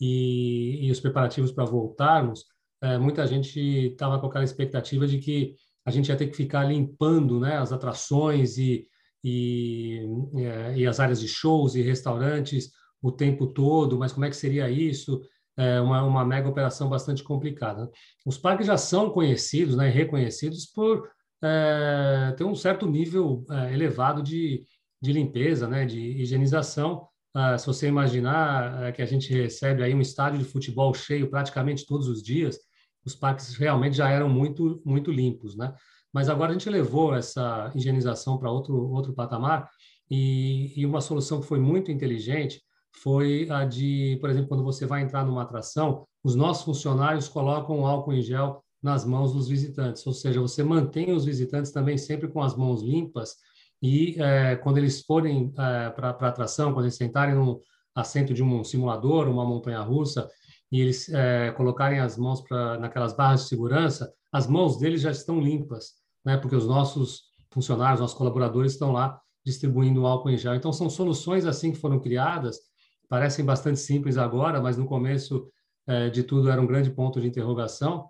e, 0.00 0.86
e 0.86 0.90
os 0.90 1.00
preparativos 1.00 1.52
para 1.52 1.64
voltarmos, 1.64 2.44
é, 2.82 2.98
muita 2.98 3.26
gente 3.26 3.58
estava 3.58 4.18
com 4.18 4.26
aquela 4.26 4.44
expectativa 4.44 5.06
de 5.06 5.18
que 5.18 5.54
a 5.84 5.90
gente 5.90 6.08
ia 6.08 6.16
ter 6.16 6.26
que 6.26 6.36
ficar 6.36 6.64
limpando 6.64 7.40
né, 7.40 7.56
as 7.56 7.72
atrações 7.72 8.56
e, 8.58 8.86
e, 9.22 10.06
é, 10.36 10.76
e 10.78 10.86
as 10.86 11.00
áreas 11.00 11.20
de 11.20 11.28
shows 11.28 11.74
e 11.74 11.82
restaurantes 11.82 12.70
o 13.02 13.12
tempo 13.12 13.46
todo, 13.46 13.98
mas 13.98 14.12
como 14.12 14.24
é 14.24 14.30
que 14.30 14.36
seria 14.36 14.70
isso? 14.70 15.20
É 15.56 15.80
uma, 15.80 16.02
uma 16.02 16.24
mega 16.24 16.48
operação 16.48 16.88
bastante 16.88 17.22
complicada. 17.22 17.90
Os 18.24 18.38
parques 18.38 18.66
já 18.66 18.76
são 18.76 19.10
conhecidos, 19.10 19.76
né, 19.76 19.88
reconhecidos 19.88 20.66
por 20.66 21.08
é, 21.42 22.34
ter 22.36 22.44
um 22.44 22.54
certo 22.54 22.86
nível 22.86 23.44
é, 23.50 23.72
elevado 23.72 24.22
de, 24.22 24.66
de 25.04 25.12
limpeza, 25.12 25.68
né, 25.68 25.84
de 25.84 26.00
higienização. 26.00 27.06
Ah, 27.34 27.58
se 27.58 27.66
você 27.66 27.86
imaginar 27.88 28.84
ah, 28.84 28.92
que 28.92 29.02
a 29.02 29.06
gente 29.06 29.32
recebe 29.32 29.82
aí 29.82 29.94
um 29.94 30.00
estádio 30.00 30.38
de 30.38 30.44
futebol 30.44 30.94
cheio 30.94 31.28
praticamente 31.28 31.84
todos 31.86 32.08
os 32.08 32.22
dias, 32.22 32.58
os 33.04 33.14
parques 33.14 33.54
realmente 33.54 33.96
já 33.96 34.08
eram 34.08 34.28
muito 34.30 34.80
muito 34.84 35.12
limpos, 35.12 35.56
né? 35.56 35.74
Mas 36.12 36.28
agora 36.28 36.50
a 36.50 36.52
gente 36.54 36.70
levou 36.70 37.14
essa 37.14 37.70
higienização 37.74 38.38
para 38.38 38.50
outro 38.50 38.90
outro 38.90 39.12
patamar 39.12 39.68
e, 40.10 40.72
e 40.74 40.86
uma 40.86 41.00
solução 41.00 41.40
que 41.40 41.46
foi 41.46 41.58
muito 41.58 41.90
inteligente 41.90 42.62
foi 43.02 43.48
a 43.50 43.64
de, 43.64 44.16
por 44.20 44.30
exemplo, 44.30 44.48
quando 44.48 44.64
você 44.64 44.86
vai 44.86 45.02
entrar 45.02 45.24
numa 45.24 45.42
atração, 45.42 46.06
os 46.22 46.34
nossos 46.34 46.64
funcionários 46.64 47.28
colocam 47.28 47.84
álcool 47.84 48.14
em 48.14 48.22
gel 48.22 48.62
nas 48.82 49.04
mãos 49.04 49.32
dos 49.32 49.48
visitantes, 49.48 50.06
ou 50.06 50.12
seja, 50.12 50.40
você 50.40 50.62
mantém 50.62 51.12
os 51.12 51.24
visitantes 51.24 51.72
também 51.72 51.98
sempre 51.98 52.28
com 52.28 52.40
as 52.40 52.56
mãos 52.56 52.82
limpas 52.82 53.36
e 53.84 54.16
é, 54.18 54.56
quando 54.56 54.78
eles 54.78 55.02
forem 55.02 55.52
é, 55.58 55.90
para 55.90 56.08
a 56.08 56.28
atração, 56.28 56.72
quando 56.72 56.86
eles 56.86 56.96
sentarem 56.96 57.34
no 57.34 57.60
assento 57.94 58.32
de 58.32 58.42
um 58.42 58.64
simulador, 58.64 59.28
uma 59.28 59.44
montanha-russa, 59.44 60.26
e 60.72 60.80
eles 60.80 61.10
é, 61.10 61.50
colocarem 61.50 62.00
as 62.00 62.16
mãos 62.16 62.40
pra, 62.40 62.78
naquelas 62.78 63.12
barras 63.12 63.42
de 63.42 63.48
segurança, 63.48 64.10
as 64.32 64.46
mãos 64.46 64.78
deles 64.78 65.02
já 65.02 65.10
estão 65.10 65.38
limpas, 65.38 65.96
né? 66.24 66.38
porque 66.38 66.56
os 66.56 66.66
nossos 66.66 67.24
funcionários, 67.50 68.00
nossos 68.00 68.16
colaboradores 68.16 68.72
estão 68.72 68.90
lá 68.90 69.20
distribuindo 69.44 70.06
álcool 70.06 70.30
em 70.30 70.38
gel. 70.38 70.54
Então, 70.54 70.72
são 70.72 70.88
soluções 70.88 71.44
assim 71.44 71.70
que 71.70 71.78
foram 71.78 72.00
criadas, 72.00 72.58
parecem 73.06 73.44
bastante 73.44 73.80
simples 73.80 74.16
agora, 74.16 74.62
mas 74.62 74.78
no 74.78 74.86
começo 74.86 75.46
é, 75.86 76.08
de 76.08 76.22
tudo 76.22 76.48
era 76.50 76.58
um 76.58 76.66
grande 76.66 76.88
ponto 76.88 77.20
de 77.20 77.26
interrogação. 77.28 78.08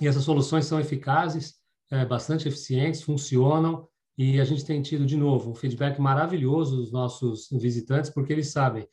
E 0.00 0.08
essas 0.08 0.24
soluções 0.24 0.66
são 0.66 0.80
eficazes, 0.80 1.54
é, 1.88 2.04
bastante 2.04 2.48
eficientes, 2.48 3.00
funcionam, 3.00 3.86
e 4.16 4.40
a 4.40 4.44
gente 4.44 4.64
tem 4.64 4.80
tido, 4.80 5.04
de 5.04 5.16
novo, 5.16 5.50
um 5.50 5.54
feedback 5.54 6.00
maravilhoso 6.00 6.76
dos 6.76 6.92
nossos 6.92 7.48
visitantes, 7.50 8.10
porque 8.10 8.32
eles 8.32 8.52
sabem 8.52 8.86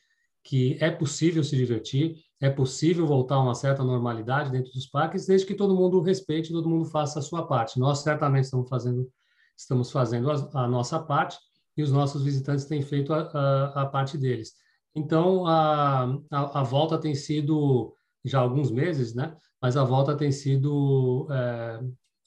que 0.43 0.77
é 0.79 0.89
possível 0.89 1.43
se 1.43 1.55
divertir, 1.55 2.15
é 2.39 2.49
possível 2.49 3.05
voltar 3.05 3.35
a 3.35 3.43
uma 3.43 3.53
certa 3.53 3.83
normalidade 3.83 4.49
dentro 4.51 4.71
dos 4.73 4.87
parques, 4.87 5.27
desde 5.27 5.45
que 5.45 5.53
todo 5.53 5.75
mundo 5.75 6.01
respeite, 6.01 6.51
todo 6.51 6.67
mundo 6.67 6.85
faça 6.85 7.19
a 7.19 7.21
sua 7.21 7.45
parte. 7.45 7.79
Nós 7.79 7.99
certamente 7.99 8.45
estamos 8.45 8.67
fazendo, 8.67 9.07
estamos 9.55 9.91
fazendo 9.91 10.31
a, 10.31 10.63
a 10.63 10.67
nossa 10.67 10.99
parte 10.99 11.37
e 11.77 11.83
os 11.83 11.91
nossos 11.91 12.23
visitantes 12.23 12.65
têm 12.65 12.81
feito 12.81 13.13
a, 13.13 13.21
a, 13.21 13.81
a 13.83 13.85
parte 13.85 14.17
deles. 14.17 14.53
Então, 14.95 15.45
a, 15.45 16.63
volta 16.63 16.97
tem 16.97 17.15
sido 17.15 17.95
já 18.25 18.39
há 18.39 18.41
alguns 18.41 18.71
meses, 18.71 19.13
né? 19.13 19.35
Mas 19.61 19.77
a 19.77 19.83
volta 19.83 20.15
tem 20.15 20.31
sido 20.31 21.27
é, 21.31 21.79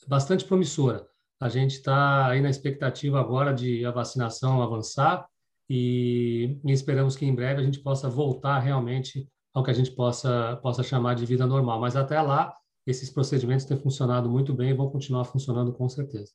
bastante 0.06 0.44
promissora. 0.44 1.06
A 1.44 1.48
gente 1.50 1.72
está 1.72 2.28
aí 2.28 2.40
na 2.40 2.48
expectativa 2.48 3.20
agora 3.20 3.52
de 3.52 3.84
a 3.84 3.90
vacinação 3.90 4.62
avançar 4.62 5.28
e, 5.68 6.58
e 6.64 6.72
esperamos 6.72 7.16
que 7.16 7.26
em 7.26 7.34
breve 7.34 7.60
a 7.60 7.62
gente 7.62 7.80
possa 7.80 8.08
voltar 8.08 8.60
realmente 8.60 9.28
ao 9.52 9.62
que 9.62 9.70
a 9.70 9.74
gente 9.74 9.90
possa, 9.90 10.58
possa 10.62 10.82
chamar 10.82 11.12
de 11.12 11.26
vida 11.26 11.46
normal. 11.46 11.78
Mas 11.78 11.96
até 11.96 12.18
lá, 12.18 12.56
esses 12.86 13.10
procedimentos 13.10 13.66
têm 13.66 13.76
funcionado 13.76 14.26
muito 14.30 14.54
bem 14.54 14.70
e 14.70 14.72
vão 14.74 14.88
continuar 14.88 15.26
funcionando 15.26 15.70
com 15.74 15.86
certeza. 15.86 16.32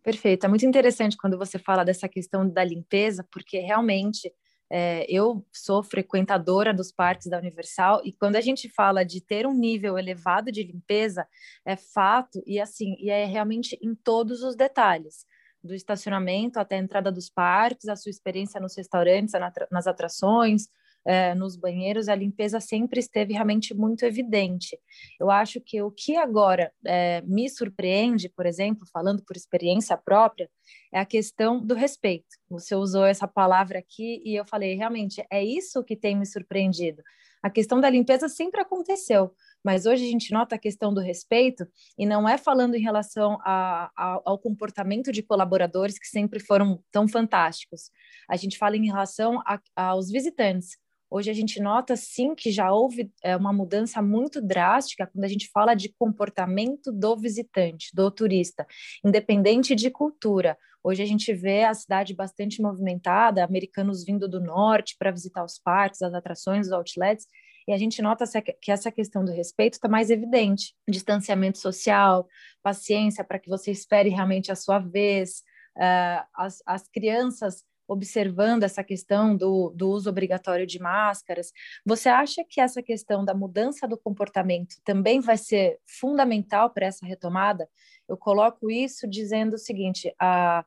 Perfeito. 0.00 0.46
É 0.46 0.48
muito 0.48 0.64
interessante 0.64 1.16
quando 1.16 1.36
você 1.36 1.58
fala 1.58 1.84
dessa 1.84 2.08
questão 2.08 2.48
da 2.48 2.62
limpeza, 2.62 3.26
porque 3.32 3.58
realmente 3.58 4.32
é, 4.70 5.06
eu 5.08 5.46
sou 5.52 5.82
frequentadora 5.82 6.74
dos 6.74 6.90
parques 6.90 7.28
da 7.28 7.38
Universal 7.38 8.02
e 8.04 8.12
quando 8.12 8.36
a 8.36 8.40
gente 8.40 8.68
fala 8.68 9.04
de 9.04 9.20
ter 9.20 9.46
um 9.46 9.54
nível 9.54 9.98
elevado 9.98 10.50
de 10.50 10.62
limpeza, 10.62 11.26
é 11.64 11.76
fato 11.76 12.42
e 12.46 12.60
assim, 12.60 12.96
e 12.98 13.10
é 13.10 13.24
realmente 13.24 13.78
em 13.80 13.94
todos 13.94 14.42
os 14.42 14.56
detalhes 14.56 15.24
do 15.62 15.74
estacionamento 15.74 16.58
até 16.58 16.76
a 16.76 16.80
entrada 16.80 17.10
dos 17.10 17.28
parques, 17.28 17.88
a 17.88 17.96
sua 17.96 18.10
experiência 18.10 18.60
nos 18.60 18.76
restaurantes, 18.76 19.34
nas 19.70 19.86
atrações, 19.86 20.68
é, 21.06 21.34
nos 21.34 21.56
banheiros, 21.56 22.08
a 22.08 22.14
limpeza 22.14 22.60
sempre 22.60 22.98
esteve 22.98 23.32
realmente 23.32 23.72
muito 23.72 24.04
evidente. 24.04 24.78
Eu 25.20 25.30
acho 25.30 25.60
que 25.60 25.80
o 25.80 25.90
que 25.90 26.16
agora 26.16 26.72
é, 26.84 27.22
me 27.22 27.48
surpreende, 27.48 28.28
por 28.28 28.44
exemplo, 28.44 28.86
falando 28.92 29.22
por 29.24 29.36
experiência 29.36 29.96
própria, 29.96 30.50
é 30.92 30.98
a 30.98 31.06
questão 31.06 31.64
do 31.64 31.74
respeito. 31.74 32.26
Você 32.50 32.74
usou 32.74 33.04
essa 33.04 33.28
palavra 33.28 33.78
aqui 33.78 34.20
e 34.24 34.34
eu 34.34 34.44
falei, 34.44 34.74
realmente, 34.74 35.24
é 35.30 35.44
isso 35.44 35.84
que 35.84 35.96
tem 35.96 36.16
me 36.16 36.26
surpreendido. 36.26 37.02
A 37.42 37.50
questão 37.50 37.80
da 37.80 37.88
limpeza 37.88 38.28
sempre 38.28 38.60
aconteceu, 38.60 39.32
mas 39.64 39.86
hoje 39.86 40.04
a 40.04 40.10
gente 40.10 40.32
nota 40.32 40.56
a 40.56 40.58
questão 40.58 40.92
do 40.92 41.00
respeito, 41.00 41.64
e 41.96 42.04
não 42.04 42.28
é 42.28 42.36
falando 42.36 42.74
em 42.74 42.82
relação 42.82 43.38
a, 43.42 43.90
a, 43.96 44.20
ao 44.24 44.36
comportamento 44.36 45.12
de 45.12 45.22
colaboradores 45.22 45.96
que 45.96 46.08
sempre 46.08 46.40
foram 46.40 46.82
tão 46.90 47.06
fantásticos. 47.06 47.90
A 48.28 48.34
gente 48.36 48.58
fala 48.58 48.76
em 48.76 48.86
relação 48.86 49.40
a, 49.46 49.60
aos 49.76 50.10
visitantes. 50.10 50.76
Hoje 51.10 51.30
a 51.30 51.34
gente 51.34 51.60
nota 51.60 51.94
sim 51.96 52.34
que 52.34 52.50
já 52.50 52.72
houve 52.72 53.12
é, 53.22 53.36
uma 53.36 53.52
mudança 53.52 54.02
muito 54.02 54.40
drástica 54.40 55.06
quando 55.06 55.24
a 55.24 55.28
gente 55.28 55.48
fala 55.52 55.74
de 55.74 55.92
comportamento 55.98 56.90
do 56.92 57.16
visitante, 57.16 57.90
do 57.94 58.10
turista, 58.10 58.66
independente 59.04 59.74
de 59.74 59.90
cultura. 59.90 60.58
Hoje 60.82 61.02
a 61.02 61.06
gente 61.06 61.32
vê 61.32 61.64
a 61.64 61.74
cidade 61.74 62.14
bastante 62.14 62.60
movimentada, 62.60 63.44
americanos 63.44 64.04
vindo 64.04 64.28
do 64.28 64.40
norte 64.40 64.96
para 64.98 65.10
visitar 65.10 65.44
os 65.44 65.58
parques, 65.58 66.02
as 66.02 66.14
atrações, 66.14 66.66
os 66.66 66.72
outlets, 66.72 67.26
e 67.68 67.72
a 67.72 67.76
gente 67.76 68.00
nota 68.00 68.24
que 68.62 68.70
essa 68.70 68.92
questão 68.92 69.24
do 69.24 69.32
respeito 69.32 69.74
está 69.74 69.88
mais 69.88 70.10
evidente. 70.10 70.74
Distanciamento 70.88 71.58
social, 71.58 72.28
paciência 72.62 73.24
para 73.24 73.40
que 73.40 73.48
você 73.48 73.72
espere 73.72 74.08
realmente 74.08 74.52
a 74.52 74.54
sua 74.54 74.78
vez, 74.78 75.42
uh, 75.76 76.24
as, 76.34 76.62
as 76.64 76.88
crianças 76.88 77.64
observando 77.88 78.62
essa 78.62 78.82
questão 78.82 79.36
do, 79.36 79.70
do 79.74 79.90
uso 79.90 80.10
obrigatório 80.10 80.66
de 80.66 80.78
máscaras, 80.78 81.52
você 81.84 82.08
acha 82.08 82.44
que 82.48 82.60
essa 82.60 82.82
questão 82.82 83.24
da 83.24 83.34
mudança 83.34 83.86
do 83.86 83.96
comportamento 83.96 84.76
também 84.84 85.20
vai 85.20 85.36
ser 85.36 85.78
fundamental 85.84 86.70
para 86.70 86.86
essa 86.86 87.06
retomada? 87.06 87.68
Eu 88.08 88.16
coloco 88.16 88.70
isso 88.70 89.08
dizendo 89.08 89.54
o 89.54 89.58
seguinte: 89.58 90.14
a, 90.18 90.64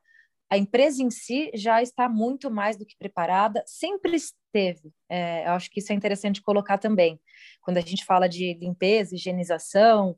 a 0.50 0.58
empresa 0.58 1.02
em 1.02 1.10
si 1.10 1.50
já 1.54 1.82
está 1.82 2.08
muito 2.08 2.50
mais 2.50 2.76
do 2.76 2.86
que 2.86 2.96
preparada, 2.96 3.62
sempre 3.66 4.16
esteve. 4.16 4.92
É, 5.08 5.46
eu 5.46 5.52
acho 5.52 5.70
que 5.70 5.80
isso 5.80 5.92
é 5.92 5.94
interessante 5.94 6.42
colocar 6.42 6.78
também. 6.78 7.20
Quando 7.62 7.76
a 7.76 7.82
gente 7.82 8.04
fala 8.04 8.28
de 8.28 8.54
limpeza, 8.54 9.14
higienização, 9.14 10.16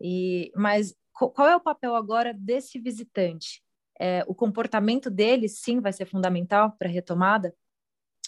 e, 0.00 0.50
mas 0.56 0.94
qual 1.12 1.48
é 1.48 1.54
o 1.56 1.60
papel 1.60 1.94
agora 1.94 2.34
desse 2.34 2.78
visitante? 2.78 3.63
É, 3.98 4.24
o 4.26 4.34
comportamento 4.34 5.10
deles, 5.10 5.58
sim, 5.58 5.80
vai 5.80 5.92
ser 5.92 6.06
fundamental 6.06 6.72
para 6.78 6.88
a 6.88 6.90
retomada? 6.90 7.54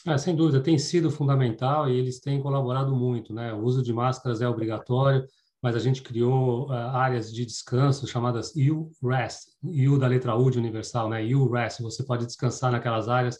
É, 0.06 0.16
sem 0.16 0.37
dúvida, 0.37 0.62
tem 0.62 0.78
sido 0.78 1.11
fundamental 1.11 1.90
e 1.90 1.99
eles 1.99 2.20
têm 2.20 2.40
colaborado 2.40 2.94
muito. 2.94 3.35
Né? 3.35 3.52
O 3.52 3.58
uso 3.58 3.82
de 3.82 3.92
máscaras 3.92 4.40
é 4.40 4.49
obrigatório, 4.49 5.26
mas 5.61 5.75
a 5.75 5.80
gente 5.80 6.02
criou 6.02 6.68
uh, 6.68 6.73
áreas 6.73 7.32
de 7.32 7.44
descanso 7.44 8.06
chamadas 8.06 8.52
U-Rest, 8.54 9.49
U 9.64 9.99
da 9.99 10.06
letra 10.06 10.37
U 10.37 10.49
de 10.49 10.58
universal, 10.58 11.08
né? 11.08 11.25
U-Rest, 11.25 11.80
você 11.80 12.04
pode 12.04 12.25
descansar 12.25 12.70
naquelas 12.70 13.08
áreas 13.08 13.37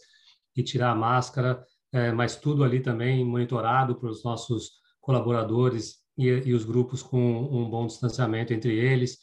e 0.55 0.63
tirar 0.63 0.91
a 0.91 0.95
máscara, 0.95 1.63
é, 1.93 2.11
mas 2.11 2.35
tudo 2.35 2.63
ali 2.63 2.81
também 2.81 3.23
monitorado 3.23 3.95
para 3.95 4.09
os 4.09 4.23
nossos 4.23 4.71
colaboradores 4.99 5.99
e, 6.17 6.27
e, 6.27 6.53
os 6.53 6.65
grupos 6.65 7.01
com 7.01 7.17
um 7.17 7.69
bom 7.69 7.87
distanciamento 7.87 8.51
entre 8.51 8.75
eles. 8.75 9.19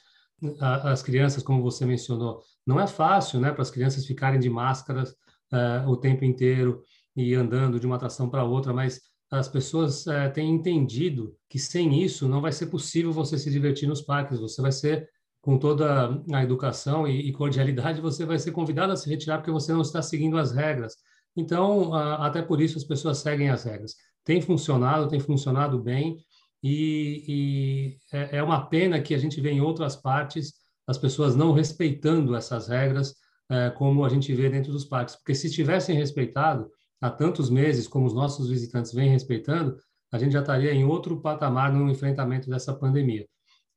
As 0.60 1.02
crianças, 1.02 1.42
como 1.42 1.62
você 1.62 1.84
mencionou, 1.84 2.42
não 2.66 2.80
é 2.80 2.86
fácil, 2.86 3.40
né, 3.40 3.52
para 3.52 3.62
as 3.62 3.70
crianças 3.70 4.06
ficarem 4.06 4.40
de 4.40 4.48
máscaras 4.48 5.10
uh, 5.52 5.88
o 5.88 5.96
tempo 5.96 6.24
inteiro 6.24 6.82
e 7.16 7.34
andando 7.34 7.78
de 7.78 7.86
uma 7.86 7.96
atração 7.96 8.28
para 8.28 8.44
outra, 8.44 8.72
mas 8.72 9.00
as 9.30 9.48
pessoas 9.48 10.06
uh, 10.06 10.32
têm 10.32 10.50
entendido 10.50 11.34
que 11.48 11.58
sem 11.58 12.02
isso 12.02 12.28
não 12.28 12.40
vai 12.40 12.52
ser 12.52 12.66
possível 12.66 13.12
você 13.12 13.38
se 13.38 13.50
divertir 13.50 13.88
nos 13.88 14.02
parques. 14.02 14.38
Você 14.38 14.60
vai 14.62 14.72
ser, 14.72 15.08
com 15.40 15.58
toda 15.58 16.22
a 16.32 16.42
educação 16.42 17.06
e, 17.06 17.28
e 17.28 17.32
cordialidade, 17.32 18.00
você 18.00 18.24
vai 18.24 18.38
ser 18.38 18.52
convidado 18.52 18.92
a 18.92 18.96
se 18.96 19.08
retirar 19.08 19.38
porque 19.38 19.50
você 19.50 19.72
não 19.72 19.82
está 19.82 20.00
seguindo 20.00 20.38
as 20.38 20.52
regras. 20.52 20.96
Então, 21.36 21.90
uh, 21.90 21.94
até 21.94 22.42
por 22.42 22.60
isso 22.60 22.78
as 22.78 22.84
pessoas 22.84 23.18
seguem 23.18 23.50
as 23.50 23.64
regras. 23.64 23.94
Tem 24.24 24.40
funcionado, 24.40 25.08
tem 25.08 25.20
funcionado 25.20 25.78
bem, 25.78 26.16
e, 26.66 27.24
e 27.28 27.98
é, 28.10 28.38
é 28.38 28.42
uma 28.42 28.66
pena 28.66 28.98
que 28.98 29.14
a 29.14 29.18
gente 29.18 29.38
vê 29.38 29.50
em 29.50 29.60
outras 29.60 29.94
partes 29.94 30.54
as 30.86 30.96
pessoas 30.96 31.36
não 31.36 31.52
respeitando 31.52 32.34
essas 32.34 32.68
regras, 32.68 33.14
é, 33.50 33.68
como 33.68 34.02
a 34.02 34.08
gente 34.08 34.34
vê 34.34 34.48
dentro 34.48 34.72
dos 34.72 34.86
parques. 34.86 35.14
Porque 35.14 35.34
se 35.34 35.50
tivessem 35.50 35.94
respeitado 35.94 36.70
há 37.02 37.10
tantos 37.10 37.50
meses, 37.50 37.86
como 37.86 38.06
os 38.06 38.14
nossos 38.14 38.48
visitantes 38.48 38.94
vêm 38.94 39.10
respeitando, 39.10 39.76
a 40.10 40.18
gente 40.18 40.32
já 40.32 40.40
estaria 40.40 40.72
em 40.72 40.84
outro 40.84 41.20
patamar 41.20 41.70
no 41.70 41.90
enfrentamento 41.90 42.48
dessa 42.48 42.72
pandemia. 42.72 43.26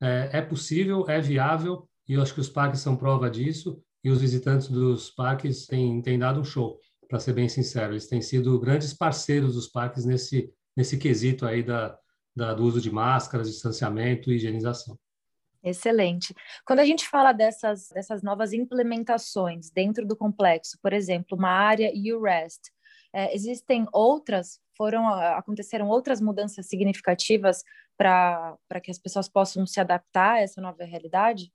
É, 0.00 0.30
é 0.38 0.40
possível, 0.40 1.04
é 1.08 1.20
viável, 1.20 1.86
e 2.08 2.14
eu 2.14 2.22
acho 2.22 2.32
que 2.32 2.40
os 2.40 2.48
parques 2.48 2.80
são 2.80 2.96
prova 2.96 3.28
disso, 3.28 3.82
e 4.02 4.08
os 4.10 4.22
visitantes 4.22 4.68
dos 4.68 5.10
parques 5.10 5.66
têm, 5.66 6.00
têm 6.00 6.18
dado 6.18 6.40
um 6.40 6.44
show, 6.44 6.78
para 7.06 7.20
ser 7.20 7.34
bem 7.34 7.50
sincero. 7.50 7.92
Eles 7.92 8.06
têm 8.06 8.22
sido 8.22 8.58
grandes 8.58 8.94
parceiros 8.94 9.54
dos 9.54 9.66
parques 9.66 10.06
nesse, 10.06 10.50
nesse 10.74 10.96
quesito 10.96 11.44
aí 11.44 11.62
da, 11.62 11.98
da, 12.38 12.54
do 12.54 12.64
uso 12.64 12.80
de 12.80 12.90
máscaras, 12.90 13.50
distanciamento 13.50 14.30
e 14.30 14.36
higienização. 14.36 14.98
Excelente. 15.62 16.32
Quando 16.64 16.78
a 16.78 16.84
gente 16.84 17.06
fala 17.06 17.32
dessas, 17.32 17.88
dessas 17.88 18.22
novas 18.22 18.52
implementações 18.52 19.70
dentro 19.70 20.06
do 20.06 20.16
complexo, 20.16 20.78
por 20.80 20.92
exemplo, 20.92 21.36
uma 21.36 21.50
área 21.50 21.92
U-REST, 21.92 22.70
é, 23.12 23.34
existem 23.34 23.86
outras, 23.92 24.60
foram 24.76 25.08
aconteceram 25.08 25.88
outras 25.88 26.20
mudanças 26.20 26.66
significativas 26.66 27.64
para 27.96 28.80
que 28.82 28.90
as 28.90 28.98
pessoas 28.98 29.28
possam 29.28 29.66
se 29.66 29.80
adaptar 29.80 30.34
a 30.34 30.40
essa 30.40 30.60
nova 30.60 30.84
realidade? 30.84 31.52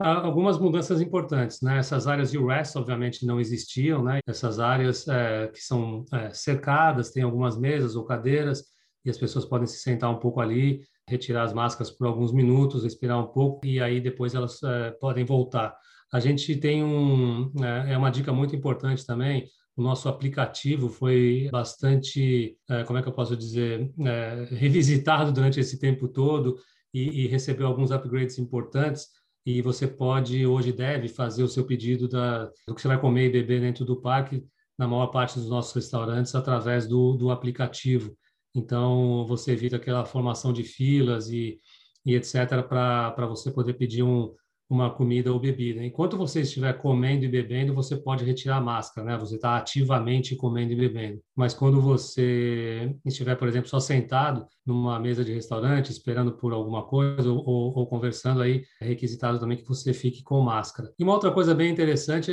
Há 0.00 0.24
algumas 0.24 0.58
mudanças 0.58 1.00
importantes, 1.00 1.60
né? 1.60 1.78
Essas 1.78 2.06
áreas 2.06 2.32
U-REST, 2.32 2.78
obviamente, 2.78 3.26
não 3.26 3.40
existiam, 3.40 4.02
né? 4.02 4.20
Essas 4.26 4.60
áreas 4.60 5.06
é, 5.08 5.48
que 5.48 5.60
são 5.60 6.04
é, 6.12 6.32
cercadas, 6.32 7.10
tem 7.10 7.24
algumas 7.24 7.58
mesas 7.58 7.96
ou 7.96 8.04
cadeiras, 8.04 8.64
e 9.04 9.10
as 9.10 9.18
pessoas 9.18 9.44
podem 9.44 9.66
se 9.66 9.78
sentar 9.78 10.10
um 10.10 10.18
pouco 10.18 10.40
ali, 10.40 10.80
retirar 11.08 11.42
as 11.42 11.52
máscaras 11.52 11.90
por 11.90 12.06
alguns 12.06 12.32
minutos, 12.32 12.84
respirar 12.84 13.18
um 13.18 13.26
pouco 13.26 13.66
e 13.66 13.80
aí 13.80 14.00
depois 14.00 14.34
elas 14.34 14.62
é, 14.62 14.90
podem 14.92 15.24
voltar. 15.24 15.74
A 16.12 16.20
gente 16.20 16.56
tem 16.56 16.82
um 16.82 17.52
é, 17.62 17.92
é 17.94 17.98
uma 17.98 18.10
dica 18.10 18.32
muito 18.32 18.54
importante 18.54 19.04
também. 19.06 19.46
O 19.76 19.82
nosso 19.82 20.08
aplicativo 20.08 20.88
foi 20.88 21.48
bastante, 21.52 22.56
é, 22.68 22.82
como 22.84 22.98
é 22.98 23.02
que 23.02 23.08
eu 23.08 23.12
posso 23.12 23.36
dizer, 23.36 23.92
é, 24.04 24.48
revisitado 24.50 25.32
durante 25.32 25.60
esse 25.60 25.78
tempo 25.78 26.08
todo 26.08 26.56
e, 26.92 27.24
e 27.24 27.26
recebeu 27.28 27.66
alguns 27.66 27.90
upgrades 27.90 28.38
importantes 28.38 29.06
e 29.46 29.62
você 29.62 29.86
pode 29.86 30.44
hoje 30.46 30.72
deve 30.72 31.08
fazer 31.08 31.42
o 31.42 31.48
seu 31.48 31.64
pedido 31.64 32.06
da, 32.06 32.50
do 32.66 32.74
que 32.74 32.82
você 32.82 32.88
vai 32.88 33.00
comer 33.00 33.28
e 33.28 33.32
beber 33.32 33.60
dentro 33.60 33.84
do 33.84 34.00
parque 34.00 34.44
na 34.76 34.86
maior 34.86 35.08
parte 35.08 35.38
dos 35.38 35.48
nossos 35.48 35.72
restaurantes 35.72 36.34
através 36.34 36.86
do, 36.86 37.14
do 37.16 37.30
aplicativo. 37.30 38.14
Então, 38.54 39.26
você 39.26 39.52
evita 39.52 39.76
aquela 39.76 40.04
formação 40.04 40.52
de 40.52 40.62
filas 40.64 41.28
e, 41.30 41.58
e 42.04 42.14
etc., 42.14 42.62
para 42.66 43.26
você 43.26 43.50
poder 43.50 43.74
pedir 43.74 44.02
um, 44.02 44.34
uma 44.68 44.90
comida 44.90 45.32
ou 45.32 45.40
bebida. 45.40 45.82
Enquanto 45.82 46.16
você 46.16 46.42
estiver 46.42 46.74
comendo 46.74 47.24
e 47.24 47.28
bebendo, 47.28 47.74
você 47.74 47.96
pode 47.96 48.24
retirar 48.24 48.56
a 48.56 48.60
máscara, 48.60 49.06
né? 49.06 49.16
Você 49.16 49.36
está 49.36 49.56
ativamente 49.56 50.36
comendo 50.36 50.72
e 50.72 50.76
bebendo. 50.76 51.22
Mas 51.34 51.54
quando 51.54 51.80
você 51.80 52.94
estiver, 53.04 53.34
por 53.36 53.48
exemplo, 53.48 53.68
só 53.68 53.80
sentado 53.80 54.46
numa 54.66 55.00
mesa 55.00 55.24
de 55.24 55.32
restaurante, 55.32 55.90
esperando 55.90 56.32
por 56.32 56.52
alguma 56.52 56.84
coisa 56.84 57.30
ou, 57.32 57.42
ou, 57.46 57.78
ou 57.78 57.86
conversando, 57.86 58.42
aí 58.42 58.62
é 58.80 58.84
requisitado 58.84 59.38
também 59.38 59.56
que 59.56 59.66
você 59.66 59.94
fique 59.94 60.22
com 60.22 60.40
máscara. 60.40 60.92
E 60.98 61.02
uma 61.02 61.14
outra 61.14 61.30
coisa 61.30 61.54
bem 61.54 61.70
interessante 61.70 62.30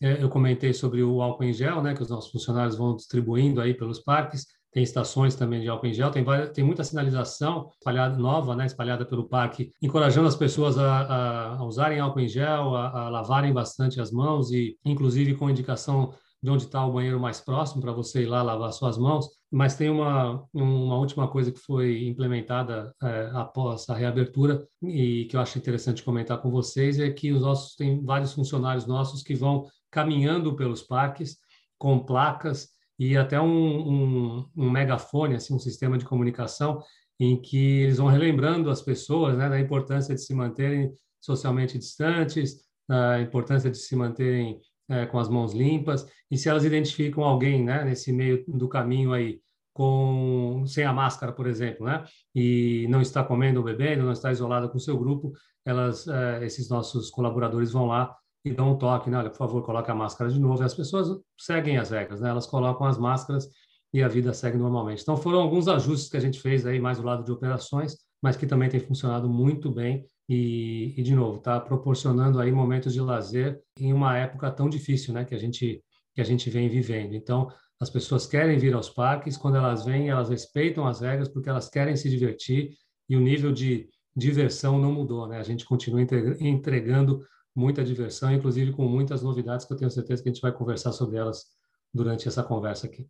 é 0.00 0.22
eu 0.22 0.28
comentei 0.28 0.72
sobre 0.72 1.02
o 1.02 1.20
álcool 1.20 1.44
em 1.44 1.52
gel, 1.52 1.82
né, 1.82 1.94
que 1.94 2.02
os 2.02 2.10
nossos 2.10 2.30
funcionários 2.30 2.76
vão 2.76 2.96
distribuindo 2.96 3.60
aí 3.60 3.72
pelos 3.72 4.00
parques 4.00 4.46
tem 4.72 4.82
estações 4.82 5.34
também 5.34 5.60
de 5.60 5.68
álcool 5.68 5.86
em 5.86 5.92
gel, 5.92 6.10
tem, 6.10 6.24
várias, 6.24 6.50
tem 6.50 6.64
muita 6.64 6.82
sinalização 6.82 7.68
espalhada, 7.78 8.16
nova, 8.16 8.56
né, 8.56 8.64
espalhada 8.64 9.04
pelo 9.04 9.28
parque, 9.28 9.70
encorajando 9.82 10.28
as 10.28 10.34
pessoas 10.34 10.78
a, 10.78 11.00
a, 11.00 11.56
a 11.56 11.64
usarem 11.64 12.00
álcool 12.00 12.20
em 12.20 12.28
gel, 12.28 12.74
a, 12.74 12.88
a, 12.88 13.08
lavarem 13.10 13.52
bastante 13.52 14.00
as 14.00 14.10
mãos 14.10 14.50
e, 14.50 14.78
inclusive, 14.84 15.34
com 15.34 15.50
indicação 15.50 16.14
de 16.42 16.50
onde 16.50 16.64
está 16.64 16.84
o 16.84 16.92
banheiro 16.92 17.20
mais 17.20 17.40
próximo 17.40 17.80
para 17.80 17.92
você 17.92 18.22
ir 18.22 18.26
lá 18.26 18.42
lavar 18.42 18.72
suas 18.72 18.98
mãos. 18.98 19.28
Mas 19.50 19.76
tem 19.76 19.88
uma, 19.90 20.42
uma 20.52 20.96
última 20.96 21.28
coisa 21.28 21.52
que 21.52 21.60
foi 21.60 22.04
implementada 22.08 22.92
é, 23.00 23.30
após 23.34 23.88
a 23.88 23.94
reabertura 23.94 24.66
e 24.82 25.26
que 25.26 25.36
eu 25.36 25.40
acho 25.40 25.58
interessante 25.58 26.02
comentar 26.02 26.38
com 26.38 26.50
vocês 26.50 26.98
é 26.98 27.10
que 27.10 27.30
os 27.30 27.42
nossos 27.42 27.76
tem 27.76 28.02
vários 28.02 28.32
funcionários 28.32 28.86
nossos 28.86 29.22
que 29.22 29.34
vão 29.34 29.68
caminhando 29.90 30.56
pelos 30.56 30.82
parques 30.82 31.36
com 31.78 32.00
placas 32.00 32.70
e 33.10 33.16
até 33.16 33.40
um, 33.40 33.48
um, 33.48 34.48
um, 34.56 34.70
megafone, 34.70 35.34
assim, 35.34 35.52
um 35.54 35.58
sistema 35.58 35.98
de 35.98 36.04
comunicação 36.04 36.80
em 37.18 37.40
que 37.40 37.82
eles 37.82 37.98
vão 37.98 38.06
relembrando 38.06 38.70
as 38.70 38.80
pessoas 38.80 39.36
né, 39.36 39.48
da 39.48 39.58
importância 39.58 40.14
de 40.14 40.20
se 40.20 40.32
manterem 40.32 40.92
socialmente 41.20 41.76
distantes, 41.78 42.60
da 42.88 43.20
importância 43.20 43.70
de 43.70 43.78
se 43.78 43.96
manterem 43.96 44.60
é, 44.88 45.04
com 45.06 45.18
as 45.18 45.28
mãos 45.28 45.52
limpas, 45.52 46.06
e 46.30 46.38
se 46.38 46.48
elas 46.48 46.64
identificam 46.64 47.24
alguém 47.24 47.64
né, 47.64 47.84
nesse 47.84 48.12
meio 48.12 48.44
do 48.46 48.68
caminho 48.68 49.12
aí 49.12 49.40
com 49.72 50.64
sem 50.66 50.84
a 50.84 50.92
máscara, 50.92 51.32
por 51.32 51.46
exemplo, 51.46 51.86
né, 51.86 52.04
e 52.34 52.86
não 52.88 53.00
está 53.00 53.24
comendo 53.24 53.58
ou 53.58 53.64
bebendo, 53.64 54.04
não 54.04 54.12
está 54.12 54.30
isolada 54.30 54.68
com 54.68 54.76
o 54.76 54.80
seu 54.80 54.96
grupo, 54.96 55.32
elas, 55.64 56.06
é, 56.06 56.44
esses 56.44 56.68
nossos 56.68 57.10
colaboradores 57.10 57.72
vão 57.72 57.86
lá 57.86 58.14
e 58.44 58.52
dão 58.52 58.72
um 58.72 58.76
toque, 58.78 59.08
né? 59.08 59.18
Olha, 59.18 59.30
por 59.30 59.38
favor, 59.38 59.62
coloque 59.62 59.90
a 59.90 59.94
máscara 59.94 60.30
de 60.30 60.38
novo. 60.38 60.62
E 60.62 60.64
as 60.64 60.74
pessoas 60.74 61.08
seguem 61.38 61.78
as 61.78 61.90
regras, 61.90 62.20
né? 62.20 62.30
Elas 62.30 62.46
colocam 62.46 62.86
as 62.86 62.98
máscaras 62.98 63.48
e 63.92 64.02
a 64.02 64.08
vida 64.08 64.32
segue 64.32 64.58
normalmente. 64.58 65.02
Então, 65.02 65.16
foram 65.16 65.40
alguns 65.40 65.68
ajustes 65.68 66.08
que 66.10 66.16
a 66.16 66.20
gente 66.20 66.40
fez 66.40 66.66
aí, 66.66 66.80
mais 66.80 66.98
do 66.98 67.04
lado 67.04 67.24
de 67.24 67.30
operações, 67.30 67.96
mas 68.22 68.36
que 68.36 68.46
também 68.46 68.68
tem 68.68 68.80
funcionado 68.80 69.28
muito 69.28 69.70
bem 69.70 70.04
e, 70.28 70.94
e 70.96 71.02
de 71.02 71.14
novo, 71.14 71.38
está 71.38 71.60
proporcionando 71.60 72.40
aí 72.40 72.50
momentos 72.50 72.92
de 72.92 73.00
lazer 73.00 73.60
em 73.78 73.92
uma 73.92 74.16
época 74.16 74.50
tão 74.50 74.68
difícil, 74.68 75.12
né? 75.14 75.24
Que 75.24 75.34
a 75.34 75.38
gente 75.38 75.82
que 76.14 76.20
a 76.20 76.24
gente 76.24 76.50
vem 76.50 76.68
vivendo. 76.68 77.14
Então, 77.14 77.48
as 77.80 77.88
pessoas 77.90 78.26
querem 78.26 78.58
vir 78.58 78.74
aos 78.74 78.90
parques, 78.90 79.36
quando 79.36 79.56
elas 79.56 79.84
vêm, 79.84 80.10
elas 80.10 80.28
respeitam 80.28 80.86
as 80.86 81.00
regras 81.00 81.28
porque 81.28 81.48
elas 81.48 81.68
querem 81.68 81.96
se 81.96 82.08
divertir 82.10 82.76
e 83.08 83.16
o 83.16 83.20
nível 83.20 83.50
de 83.50 83.88
diversão 84.14 84.78
não 84.78 84.92
mudou, 84.92 85.26
né? 85.26 85.38
A 85.38 85.42
gente 85.42 85.64
continua 85.64 86.02
entregando 86.40 87.24
muita 87.54 87.84
diversão, 87.84 88.32
inclusive 88.32 88.72
com 88.72 88.84
muitas 88.84 89.22
novidades 89.22 89.66
que 89.66 89.72
eu 89.72 89.76
tenho 89.76 89.90
certeza 89.90 90.22
que 90.22 90.28
a 90.28 90.32
gente 90.32 90.42
vai 90.42 90.52
conversar 90.52 90.92
sobre 90.92 91.18
elas 91.18 91.44
durante 91.92 92.26
essa 92.26 92.42
conversa 92.42 92.86
aqui. 92.86 93.06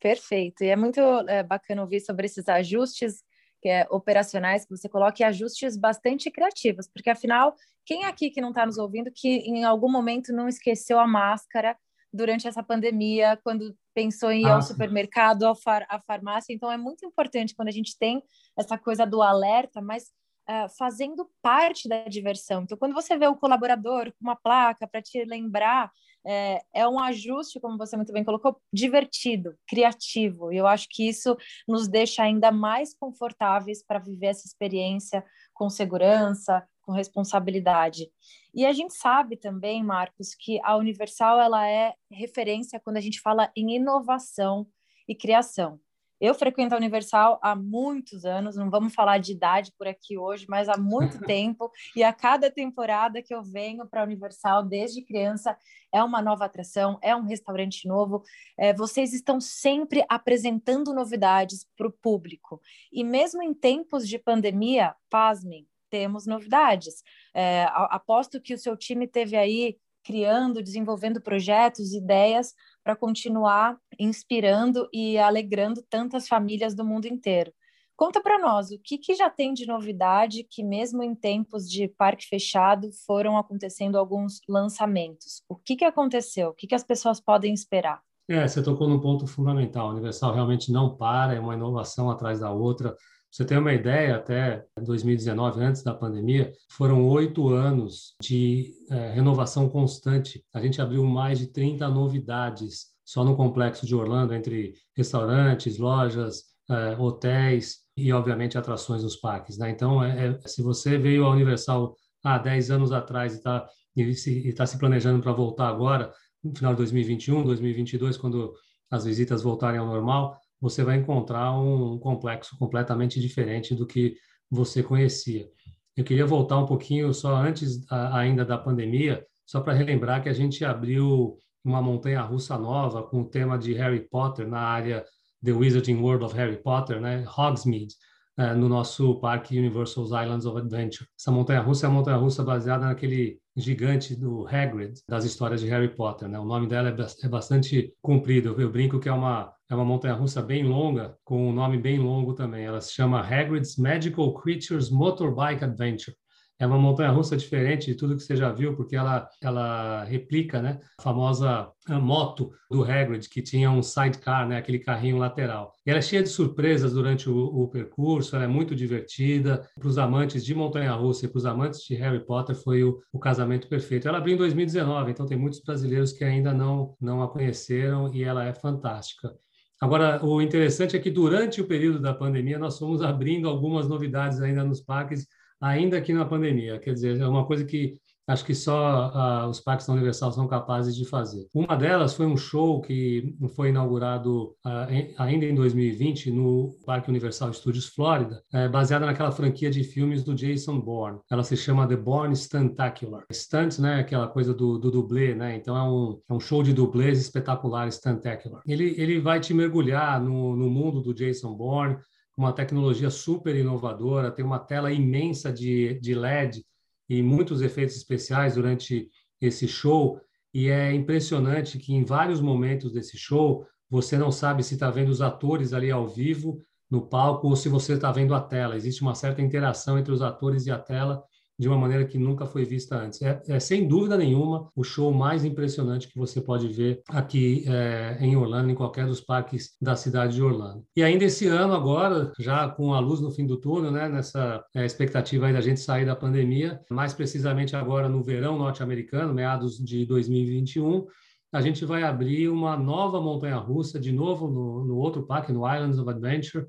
Perfeito. 0.00 0.62
E 0.64 0.68
é 0.68 0.76
muito 0.76 1.00
é, 1.00 1.42
bacana 1.42 1.82
ouvir 1.82 2.00
sobre 2.00 2.26
esses 2.26 2.48
ajustes 2.48 3.22
que 3.60 3.68
é, 3.68 3.86
operacionais 3.90 4.64
que 4.64 4.76
você 4.76 4.88
coloca 4.88 5.22
e 5.22 5.24
ajustes 5.24 5.76
bastante 5.76 6.30
criativos, 6.30 6.86
porque 6.86 7.08
afinal, 7.08 7.54
quem 7.86 8.04
aqui 8.04 8.28
que 8.28 8.40
não 8.40 8.50
está 8.50 8.66
nos 8.66 8.76
ouvindo 8.76 9.10
que 9.10 9.38
em 9.38 9.64
algum 9.64 9.90
momento 9.90 10.34
não 10.34 10.46
esqueceu 10.46 10.98
a 10.98 11.06
máscara 11.06 11.74
durante 12.12 12.46
essa 12.46 12.62
pandemia, 12.62 13.38
quando 13.42 13.74
pensou 13.94 14.30
em 14.30 14.42
ir 14.42 14.46
ah, 14.46 14.56
ao 14.56 14.62
supermercado, 14.62 15.44
ao 15.44 15.56
far, 15.56 15.86
à 15.88 15.98
farmácia? 15.98 16.52
Então 16.52 16.70
é 16.70 16.76
muito 16.76 17.06
importante 17.06 17.54
quando 17.54 17.68
a 17.68 17.72
gente 17.72 17.96
tem 17.98 18.22
essa 18.56 18.76
coisa 18.76 19.06
do 19.06 19.22
alerta, 19.22 19.80
mas 19.80 20.12
uh, 20.48 20.68
fazendo 20.76 21.28
parte 21.42 21.88
da 21.88 22.04
diversão. 22.04 22.62
Então, 22.62 22.78
quando 22.78 22.94
você 22.94 23.16
vê 23.16 23.26
o 23.26 23.36
colaborador 23.36 24.12
com 24.12 24.22
uma 24.22 24.36
placa 24.36 24.86
para 24.86 25.02
te 25.02 25.24
lembrar, 25.24 25.90
é, 26.26 26.62
é, 26.72 26.88
um 26.88 26.98
ajuste, 26.98 27.60
como 27.60 27.76
você 27.76 27.96
muito 27.96 28.12
bem 28.12 28.24
colocou, 28.24 28.60
divertido, 28.72 29.56
criativo. 29.68 30.52
E 30.52 30.56
eu 30.56 30.66
acho 30.66 30.88
que 30.90 31.06
isso 31.06 31.36
nos 31.68 31.86
deixa 31.86 32.22
ainda 32.22 32.50
mais 32.50 32.94
confortáveis 32.94 33.84
para 33.84 33.98
viver 33.98 34.28
essa 34.28 34.46
experiência 34.46 35.24
com 35.52 35.68
segurança, 35.68 36.66
com 36.82 36.92
responsabilidade. 36.92 38.10
E 38.54 38.64
a 38.64 38.72
gente 38.72 38.94
sabe 38.94 39.36
também, 39.36 39.82
Marcos, 39.82 40.34
que 40.34 40.60
a 40.62 40.76
Universal 40.76 41.40
ela 41.40 41.68
é 41.68 41.94
referência 42.10 42.80
quando 42.80 42.96
a 42.96 43.00
gente 43.00 43.20
fala 43.20 43.50
em 43.54 43.76
inovação 43.76 44.66
e 45.06 45.14
criação. 45.14 45.78
Eu 46.20 46.34
frequento 46.34 46.74
a 46.74 46.78
Universal 46.78 47.38
há 47.42 47.54
muitos 47.54 48.24
anos, 48.24 48.56
não 48.56 48.70
vamos 48.70 48.94
falar 48.94 49.18
de 49.18 49.32
idade 49.32 49.72
por 49.76 49.86
aqui 49.86 50.16
hoje, 50.16 50.46
mas 50.48 50.68
há 50.68 50.76
muito 50.76 51.18
tempo, 51.26 51.70
e 51.94 52.02
a 52.02 52.12
cada 52.12 52.50
temporada 52.50 53.22
que 53.22 53.34
eu 53.34 53.42
venho 53.42 53.86
para 53.86 54.00
a 54.00 54.04
Universal, 54.04 54.62
desde 54.62 55.02
criança, 55.02 55.56
é 55.92 56.02
uma 56.02 56.20
nova 56.20 56.44
atração, 56.44 56.98
é 57.00 57.14
um 57.14 57.22
restaurante 57.22 57.86
novo. 57.86 58.22
É, 58.58 58.72
vocês 58.72 59.12
estão 59.12 59.40
sempre 59.40 60.04
apresentando 60.08 60.92
novidades 60.92 61.66
para 61.76 61.86
o 61.86 61.92
público. 61.92 62.60
E 62.92 63.04
mesmo 63.04 63.40
em 63.40 63.54
tempos 63.54 64.08
de 64.08 64.18
pandemia, 64.18 64.94
pasmem, 65.08 65.68
temos 65.88 66.26
novidades. 66.26 67.04
É, 67.32 67.66
aposto 67.70 68.40
que 68.40 68.54
o 68.54 68.58
seu 68.58 68.76
time 68.76 69.06
teve 69.06 69.36
aí 69.36 69.78
criando, 70.04 70.62
desenvolvendo 70.62 71.20
projetos, 71.20 71.92
ideias 71.92 72.52
para 72.84 72.94
continuar 72.94 73.78
inspirando 73.98 74.88
e 74.92 75.16
alegrando 75.18 75.82
tantas 75.88 76.28
famílias 76.28 76.74
do 76.74 76.84
mundo 76.84 77.06
inteiro. 77.06 77.52
Conta 77.96 78.20
para 78.20 78.38
nós 78.38 78.70
o 78.72 78.78
que, 78.78 78.98
que 78.98 79.14
já 79.14 79.30
tem 79.30 79.54
de 79.54 79.66
novidade 79.66 80.44
que, 80.50 80.64
mesmo 80.64 81.02
em 81.02 81.14
tempos 81.14 81.70
de 81.70 81.86
parque 81.86 82.26
fechado, 82.26 82.90
foram 83.06 83.38
acontecendo 83.38 83.96
alguns 83.96 84.40
lançamentos. 84.48 85.42
O 85.48 85.54
que, 85.54 85.76
que 85.76 85.84
aconteceu? 85.84 86.48
O 86.48 86.54
que, 86.54 86.66
que 86.66 86.74
as 86.74 86.82
pessoas 86.82 87.20
podem 87.20 87.54
esperar? 87.54 88.02
É, 88.28 88.48
você 88.48 88.62
tocou 88.62 88.88
num 88.88 89.00
ponto 89.00 89.26
fundamental. 89.26 89.90
Universal 89.90 90.34
realmente 90.34 90.72
não 90.72 90.96
para, 90.96 91.34
é 91.34 91.40
uma 91.40 91.54
inovação 91.54 92.10
atrás 92.10 92.40
da 92.40 92.50
outra. 92.50 92.96
Você 93.34 93.44
tem 93.44 93.58
uma 93.58 93.72
ideia, 93.72 94.14
até 94.14 94.64
2019, 94.80 95.60
antes 95.60 95.82
da 95.82 95.92
pandemia, 95.92 96.52
foram 96.70 97.04
oito 97.08 97.48
anos 97.48 98.14
de 98.22 98.72
é, 98.88 99.10
renovação 99.10 99.68
constante. 99.68 100.44
A 100.54 100.60
gente 100.60 100.80
abriu 100.80 101.04
mais 101.04 101.40
de 101.40 101.48
30 101.48 101.88
novidades 101.88 102.92
só 103.04 103.24
no 103.24 103.36
complexo 103.36 103.84
de 103.84 103.92
Orlando, 103.92 104.34
entre 104.34 104.74
restaurantes, 104.96 105.78
lojas, 105.78 106.44
é, 106.70 106.96
hotéis 106.96 107.78
e, 107.96 108.12
obviamente, 108.12 108.56
atrações 108.56 109.02
nos 109.02 109.16
parques. 109.16 109.58
Né? 109.58 109.68
Então, 109.68 110.00
é, 110.04 110.28
é 110.28 110.40
se 110.46 110.62
você 110.62 110.96
veio 110.96 111.24
à 111.24 111.30
Universal 111.30 111.96
há 112.22 112.38
10 112.38 112.70
anos 112.70 112.92
atrás 112.92 113.34
e 113.34 113.38
está 113.38 113.68
se, 114.14 114.52
tá 114.52 114.64
se 114.64 114.78
planejando 114.78 115.20
para 115.20 115.32
voltar 115.32 115.66
agora, 115.66 116.12
no 116.40 116.54
final 116.54 116.72
de 116.72 116.76
2021, 116.78 117.42
2022, 117.42 118.16
quando 118.16 118.54
as 118.88 119.04
visitas 119.04 119.42
voltarem 119.42 119.80
ao 119.80 119.86
normal, 119.86 120.38
você 120.60 120.82
vai 120.82 120.96
encontrar 120.96 121.52
um 121.52 121.98
complexo 121.98 122.56
completamente 122.58 123.20
diferente 123.20 123.74
do 123.74 123.86
que 123.86 124.16
você 124.50 124.82
conhecia. 124.82 125.48
Eu 125.96 126.04
queria 126.04 126.26
voltar 126.26 126.58
um 126.58 126.66
pouquinho 126.66 127.12
só 127.12 127.36
antes 127.36 127.84
ainda 127.90 128.44
da 128.44 128.58
pandemia, 128.58 129.24
só 129.46 129.60
para 129.60 129.74
relembrar 129.74 130.22
que 130.22 130.28
a 130.28 130.32
gente 130.32 130.64
abriu 130.64 131.36
uma 131.64 131.80
montanha 131.80 132.20
russa 132.20 132.58
nova 132.58 133.02
com 133.02 133.22
o 133.22 133.28
tema 133.28 133.58
de 133.58 133.72
Harry 133.74 134.00
Potter 134.08 134.46
na 134.46 134.60
área 134.60 135.04
The 135.44 135.52
Wizarding 135.52 136.00
World 136.00 136.24
of 136.24 136.34
Harry 136.34 136.56
Potter, 136.62 137.00
né, 137.00 137.24
Hogsmeade, 137.26 137.94
é, 138.36 138.54
no 138.54 138.68
nosso 138.68 139.14
parque 139.20 139.58
Universal's 139.58 140.10
Islands 140.10 140.46
of 140.46 140.58
Adventure. 140.58 141.08
Essa 141.18 141.30
montanha 141.30 141.60
russa 141.60 141.86
é 141.86 141.88
uma 141.88 141.98
montanha 141.98 142.16
russa 142.16 142.42
baseada 142.42 142.86
naquele 142.86 143.38
gigante 143.56 144.16
do 144.16 144.46
Hagrid 144.48 145.00
das 145.08 145.24
histórias 145.24 145.60
de 145.60 145.68
Harry 145.68 145.94
Potter, 145.94 146.28
né? 146.28 146.38
O 146.38 146.44
nome 146.44 146.66
dela 146.66 146.88
é, 146.88 147.26
é 147.26 147.28
bastante 147.28 147.92
comprido. 148.02 148.60
Eu 148.60 148.70
brinco 148.70 148.98
que 148.98 149.08
é 149.08 149.12
uma 149.12 149.54
é 149.70 149.74
uma 149.74 149.84
montanha-russa 149.84 150.42
bem 150.42 150.62
longa, 150.62 151.16
com 151.24 151.48
um 151.48 151.52
nome 151.52 151.78
bem 151.78 151.98
longo 151.98 152.34
também. 152.34 152.64
Ela 152.64 152.80
se 152.80 152.92
chama 152.92 153.20
Hagrid's 153.20 153.76
Magical 153.76 154.34
Creatures 154.34 154.90
Motorbike 154.90 155.64
Adventure. 155.64 156.14
É 156.58 156.66
uma 156.66 156.78
montanha-russa 156.78 157.36
diferente 157.36 157.86
de 157.86 157.94
tudo 157.94 158.16
que 158.16 158.22
você 158.22 158.36
já 158.36 158.52
viu, 158.52 158.76
porque 158.76 158.94
ela, 158.94 159.28
ela 159.42 160.04
replica 160.04 160.62
né, 160.62 160.78
a 160.98 161.02
famosa 161.02 161.68
moto 162.00 162.52
do 162.70 162.82
Hagrid, 162.82 163.28
que 163.28 163.42
tinha 163.42 163.70
um 163.70 163.82
sidecar, 163.82 164.48
né, 164.48 164.56
aquele 164.56 164.78
carrinho 164.78 165.18
lateral. 165.18 165.72
E 165.84 165.90
ela 165.90 165.98
é 165.98 166.02
cheia 166.02 166.22
de 166.22 166.28
surpresas 166.28 166.92
durante 166.92 167.28
o, 167.28 167.36
o 167.36 167.68
percurso, 167.68 168.36
ela 168.36 168.44
é 168.44 168.48
muito 168.48 168.74
divertida. 168.74 169.68
Para 169.78 169.88
os 169.88 169.98
amantes 169.98 170.44
de 170.44 170.54
montanha-russa 170.54 171.26
e 171.26 171.28
para 171.28 171.38
os 171.38 171.46
amantes 171.46 171.80
de 171.80 171.94
Harry 171.96 172.24
Potter, 172.24 172.54
foi 172.54 172.84
o, 172.84 173.00
o 173.12 173.18
casamento 173.18 173.68
perfeito. 173.68 174.06
Ela 174.06 174.18
abriu 174.18 174.34
em 174.34 174.38
2019, 174.38 175.10
então 175.10 175.26
tem 175.26 175.36
muitos 175.36 175.60
brasileiros 175.60 176.12
que 176.12 176.24
ainda 176.24 176.52
não, 176.52 176.94
não 177.00 177.22
a 177.22 177.28
conheceram 177.28 178.14
e 178.14 178.22
ela 178.22 178.44
é 178.44 178.54
fantástica. 178.54 179.34
Agora, 179.80 180.24
o 180.24 180.40
interessante 180.40 180.96
é 180.96 180.98
que 180.98 181.10
durante 181.10 181.60
o 181.60 181.66
período 181.66 182.00
da 182.00 182.14
pandemia, 182.14 182.58
nós 182.58 182.78
fomos 182.78 183.02
abrindo 183.02 183.48
algumas 183.48 183.86
novidades 183.86 184.40
ainda 184.40 184.64
nos 184.64 184.80
parques, 184.80 185.26
ainda 185.64 185.96
aqui 185.96 186.12
na 186.12 186.26
pandemia. 186.26 186.78
Quer 186.78 186.92
dizer, 186.92 187.20
é 187.20 187.26
uma 187.26 187.46
coisa 187.46 187.64
que 187.64 187.94
acho 188.26 188.44
que 188.44 188.54
só 188.54 189.10
uh, 189.10 189.48
os 189.48 189.60
parques 189.60 189.86
da 189.86 189.92
Universal 189.92 190.32
são 190.32 190.46
capazes 190.46 190.96
de 190.96 191.04
fazer. 191.04 191.46
Uma 191.54 191.76
delas 191.76 192.14
foi 192.14 192.26
um 192.26 192.36
show 192.36 192.80
que 192.80 193.34
foi 193.54 193.68
inaugurado 193.68 194.54
uh, 194.64 194.90
em, 194.90 195.14
ainda 195.18 195.44
em 195.44 195.54
2020 195.54 196.30
no 196.30 196.74
Parque 196.86 197.10
Universal 197.10 197.52
Studios 197.52 197.86
Florida, 197.86 198.42
é, 198.52 198.66
baseada 198.68 199.04
naquela 199.04 199.30
franquia 199.30 199.70
de 199.70 199.84
filmes 199.84 200.22
do 200.24 200.34
Jason 200.34 200.80
Bourne. 200.80 201.18
Ela 201.30 201.42
se 201.42 201.56
chama 201.56 201.86
The 201.86 201.96
Bourne 201.96 202.34
Stuntacular. 202.34 203.24
Stunt, 203.30 203.78
né, 203.78 204.00
aquela 204.00 204.26
coisa 204.26 204.54
do, 204.54 204.78
do 204.78 204.90
dublê, 204.90 205.34
né? 205.34 205.56
Então 205.56 205.76
é 205.76 205.82
um, 205.82 206.20
é 206.30 206.32
um 206.34 206.40
show 206.40 206.62
de 206.62 206.72
dublês 206.72 207.20
espetacular, 207.20 207.88
Stuntacular. 207.90 208.62
Ele, 208.66 208.94
ele 208.96 209.20
vai 209.20 209.38
te 209.38 209.52
mergulhar 209.52 210.20
no, 210.22 210.56
no 210.56 210.70
mundo 210.70 211.02
do 211.02 211.12
Jason 211.12 211.54
Bourne, 211.54 211.98
uma 212.36 212.52
tecnologia 212.52 213.10
super 213.10 213.54
inovadora, 213.54 214.30
tem 214.30 214.44
uma 214.44 214.58
tela 214.58 214.92
imensa 214.92 215.52
de, 215.52 215.98
de 216.00 216.14
LED 216.14 216.64
e 217.08 217.22
muitos 217.22 217.62
efeitos 217.62 217.96
especiais 217.96 218.54
durante 218.54 219.08
esse 219.40 219.68
show. 219.68 220.20
E 220.52 220.68
é 220.68 220.92
impressionante 220.92 221.78
que 221.78 221.94
em 221.94 222.04
vários 222.04 222.40
momentos 222.40 222.92
desse 222.92 223.16
show 223.16 223.66
você 223.88 224.16
não 224.16 224.32
sabe 224.32 224.62
se 224.62 224.74
está 224.74 224.90
vendo 224.90 225.10
os 225.10 225.20
atores 225.20 225.72
ali 225.72 225.90
ao 225.90 226.08
vivo 226.08 226.58
no 226.90 227.06
palco 227.06 227.48
ou 227.48 227.56
se 227.56 227.68
você 227.68 227.94
está 227.94 228.10
vendo 228.10 228.34
a 228.34 228.40
tela. 228.40 228.76
Existe 228.76 229.02
uma 229.02 229.14
certa 229.14 229.42
interação 229.42 229.98
entre 229.98 230.12
os 230.12 230.22
atores 230.22 230.66
e 230.66 230.70
a 230.70 230.78
tela 230.78 231.22
de 231.58 231.68
uma 231.68 231.78
maneira 231.78 232.04
que 232.04 232.18
nunca 232.18 232.46
foi 232.46 232.64
vista 232.64 232.96
antes. 232.96 233.22
É, 233.22 233.40
é 233.48 233.60
sem 233.60 233.86
dúvida 233.86 234.16
nenhuma 234.16 234.70
o 234.74 234.82
show 234.82 235.12
mais 235.12 235.44
impressionante 235.44 236.08
que 236.08 236.18
você 236.18 236.40
pode 236.40 236.68
ver 236.68 237.02
aqui 237.08 237.64
é, 237.66 238.18
em 238.20 238.36
Orlando, 238.36 238.70
em 238.70 238.74
qualquer 238.74 239.06
dos 239.06 239.20
parques 239.20 239.76
da 239.80 239.94
cidade 239.94 240.34
de 240.34 240.42
Orlando. 240.42 240.84
E 240.96 241.02
ainda 241.02 241.24
esse 241.24 241.46
ano 241.46 241.72
agora, 241.74 242.32
já 242.38 242.68
com 242.68 242.92
a 242.92 243.00
luz 243.00 243.20
no 243.20 243.30
fim 243.30 243.46
do 243.46 243.56
túnel, 243.56 243.90
né, 243.90 244.08
nessa 244.08 244.64
é, 244.74 244.84
expectativa 244.84 245.46
aí 245.46 245.52
da 245.52 245.60
gente 245.60 245.80
sair 245.80 246.04
da 246.04 246.16
pandemia, 246.16 246.80
mais 246.90 247.12
precisamente 247.12 247.76
agora 247.76 248.08
no 248.08 248.22
verão 248.22 248.58
norte-americano, 248.58 249.32
meados 249.32 249.78
de 249.78 250.04
2021, 250.06 251.06
a 251.54 251.60
gente 251.60 251.84
vai 251.84 252.02
abrir 252.02 252.48
uma 252.48 252.76
nova 252.76 253.20
montanha-russa, 253.20 254.00
de 254.00 254.10
novo 254.10 254.48
no, 254.48 254.84
no 254.84 254.96
outro 254.96 255.22
parque, 255.24 255.52
no 255.52 255.60
Islands 255.72 256.00
of 256.00 256.10
Adventure, 256.10 256.66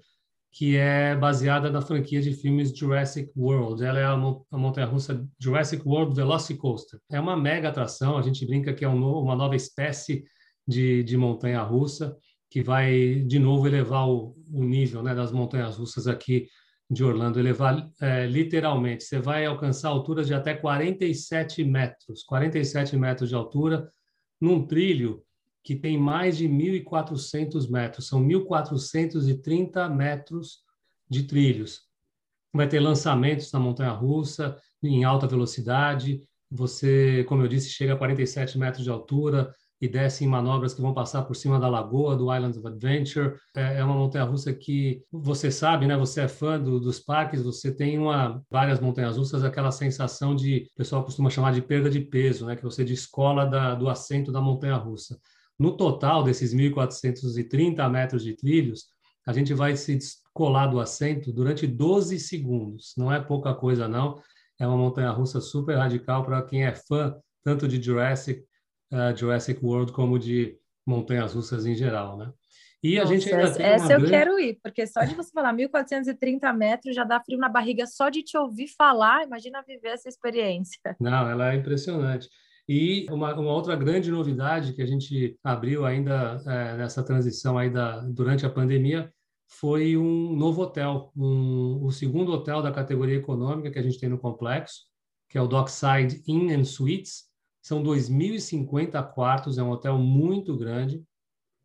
que 0.56 0.78
é 0.78 1.14
baseada 1.18 1.70
na 1.70 1.82
franquia 1.82 2.22
de 2.22 2.32
filmes 2.32 2.72
Jurassic 2.74 3.30
World. 3.36 3.84
Ela 3.84 4.00
é 4.00 4.06
a, 4.06 4.16
montanha-russa 4.58 5.28
Jurassic 5.38 5.86
World 5.86 6.16
Velocicoaster. 6.16 6.98
É 7.12 7.20
uma 7.20 7.36
mega 7.36 7.68
atração, 7.68 8.18
a 8.18 8.22
gente 8.22 8.46
brinca 8.46 8.74
que 8.74 8.86
é 8.86 8.88
um 8.88 8.98
no, 8.98 9.22
uma 9.22 9.36
nova 9.36 9.58
espécie 9.58 10.24
de, 10.66 11.04
de 11.04 11.18
montanha-russa 11.18 12.16
que 12.50 12.64
vai, 12.64 13.16
de 13.28 13.38
novo, 13.38 13.68
elevar 13.68 14.08
o, 14.08 14.34
o 14.50 14.64
nível 14.64 15.04
né, 15.04 15.14
das 15.14 15.30
montanhas-russas 15.30 16.08
aqui 16.08 16.48
de 16.90 17.04
Orlando, 17.04 17.38
elevar 17.38 17.86
é, 18.00 18.26
literalmente. 18.26 19.04
Você 19.04 19.20
vai 19.20 19.46
alcançar 19.46 19.90
alturas 19.90 20.26
de 20.26 20.34
até 20.34 20.54
47 20.54 21.66
metros, 21.66 22.24
47 22.24 22.96
metros 22.96 23.28
de 23.28 23.36
altura, 23.36 23.90
num 24.40 24.66
trilho 24.66 25.22
que 25.66 25.76
tem 25.76 25.98
mais 25.98 26.38
de 26.38 26.48
1.400 26.48 27.68
metros, 27.68 28.08
são 28.08 28.24
1.430 28.24 29.90
metros 29.90 30.60
de 31.10 31.24
trilhos. 31.24 31.82
Vai 32.54 32.70
ter 32.70 32.80
lançamentos 32.80 33.52
na 33.52 33.60
montanha-russa 33.60 34.56
em 34.84 35.04
alta 35.04 35.26
velocidade. 35.26 36.22
Você, 36.52 37.26
como 37.28 37.42
eu 37.42 37.48
disse, 37.48 37.72
chega 37.72 37.94
a 37.94 37.98
47 37.98 38.60
metros 38.60 38.84
de 38.84 38.92
altura 38.92 39.52
e 39.82 39.88
desce 39.88 40.24
em 40.24 40.28
manobras 40.28 40.76
que 40.76 40.82
vão 40.82 40.94
passar 40.94 41.24
por 41.24 41.36
cima 41.36 41.60
da 41.60 41.68
lagoa 41.68 42.16
do 42.16 42.34
Islands 42.34 42.58
of 42.58 42.68
Adventure. 42.68 43.36
É, 43.56 43.80
é 43.80 43.84
uma 43.84 43.96
montanha-russa 43.96 44.54
que 44.54 45.04
você 45.12 45.50
sabe, 45.50 45.88
né? 45.88 45.98
Você 45.98 46.22
é 46.22 46.28
fã 46.28 46.60
do, 46.60 46.80
dos 46.80 47.00
parques, 47.00 47.42
você 47.42 47.74
tem 47.74 47.98
uma 47.98 48.40
várias 48.52 48.80
montanhas-russas, 48.80 49.44
aquela 49.44 49.72
sensação 49.72 50.36
de, 50.36 50.70
o 50.74 50.78
pessoal 50.78 51.04
costuma 51.04 51.32
chamar 51.32 51.54
de 51.54 51.62
perda 51.64 51.90
de 51.90 52.02
peso, 52.02 52.46
né? 52.46 52.56
Que 52.56 52.64
você 52.64 52.84
descola 52.84 53.48
da, 53.48 53.74
do 53.74 53.90
assento 53.90 54.32
da 54.32 54.40
montanha-russa. 54.40 55.20
No 55.58 55.76
total 55.76 56.24
desses 56.24 56.54
1.430 56.54 57.90
metros 57.90 58.24
de 58.24 58.36
trilhos, 58.36 58.86
a 59.26 59.34
gente 59.34 59.54
vai 59.54 59.76
se 59.76 59.96
descolar 59.96 60.68
do 60.68 60.80
assento 60.80 61.32
durante 61.32 61.66
12 61.66 62.20
segundos. 62.20 62.94
Não 62.98 63.12
é 63.12 63.20
pouca 63.20 63.54
coisa, 63.54 63.88
não. 63.88 64.22
É 64.60 64.68
uma 64.68 64.78
montanha-russa 64.78 65.42
super 65.42 65.78
radical 65.78 66.24
para 66.26 66.42
quem 66.44 66.66
é 66.66 66.74
fã 66.74 67.16
tanto 67.44 67.68
de 67.68 67.82
Jurassic, 67.82 68.44
uh, 68.92 69.16
Jurassic 69.16 69.64
World 69.64 69.92
como 69.92 70.18
de 70.18 70.58
montanhas-russas 70.86 71.66
em 71.66 71.76
geral, 71.76 72.18
né? 72.18 72.32
E 72.84 73.00
a 73.00 73.02
Nossa, 73.02 73.14
gente 73.14 73.34
ainda 73.34 73.52
tem 73.52 73.66
essa 73.66 73.94
eu 73.94 74.00
grande... 74.00 74.12
quero 74.12 74.40
ir, 74.40 74.60
porque 74.62 74.86
só 74.86 75.04
de 75.04 75.16
você 75.16 75.32
falar 75.32 75.54
1.430 75.54 76.54
metros 76.56 76.96
já 76.96 77.04
dá 77.04 77.20
frio 77.20 77.38
na 77.38 77.50
barriga 77.50 77.88
só 77.88 78.10
de 78.10 78.22
te 78.22 78.38
ouvir 78.38 78.68
falar. 78.68 79.24
Imagina 79.24 79.64
viver 79.64 79.90
essa 79.90 80.08
experiência. 80.08 80.96
Não, 81.00 81.28
ela 81.28 81.52
é 81.52 81.56
impressionante. 81.56 82.30
E 82.68 83.06
uma, 83.12 83.34
uma, 83.36 83.52
outra 83.52 83.76
grande 83.76 84.10
novidade 84.10 84.74
que 84.74 84.82
a 84.82 84.86
gente 84.86 85.38
abriu 85.44 85.86
ainda 85.86 86.42
é, 86.48 86.78
nessa 86.78 87.04
transição 87.04 87.58
aí 87.58 87.70
da, 87.70 88.00
durante 88.02 88.46
a 88.46 88.50
pandemia 88.50 89.14
foi 89.48 89.96
um 89.96 90.36
novo 90.36 90.64
hotel, 90.64 91.12
um, 91.16 91.84
o 91.84 91.92
segundo 91.92 92.32
hotel 92.32 92.64
da 92.64 92.72
categoria 92.72 93.18
econômica 93.18 93.70
que 93.70 93.78
a 93.78 93.84
gente 93.84 94.00
tem 94.00 94.10
no 94.10 94.18
complexo, 94.18 94.82
que 95.30 95.38
é 95.38 95.42
o 95.42 95.48
Dockside 95.48 96.24
Inn 96.28 96.50
and 96.52 96.64
Suites. 96.64 97.26
São 97.62 97.84
2.050 97.84 99.02
quartos, 99.14 99.58
é 99.58 99.64
um 99.64 99.70
hotel 99.70 99.98
muito 99.98 100.56
grande. 100.58 101.04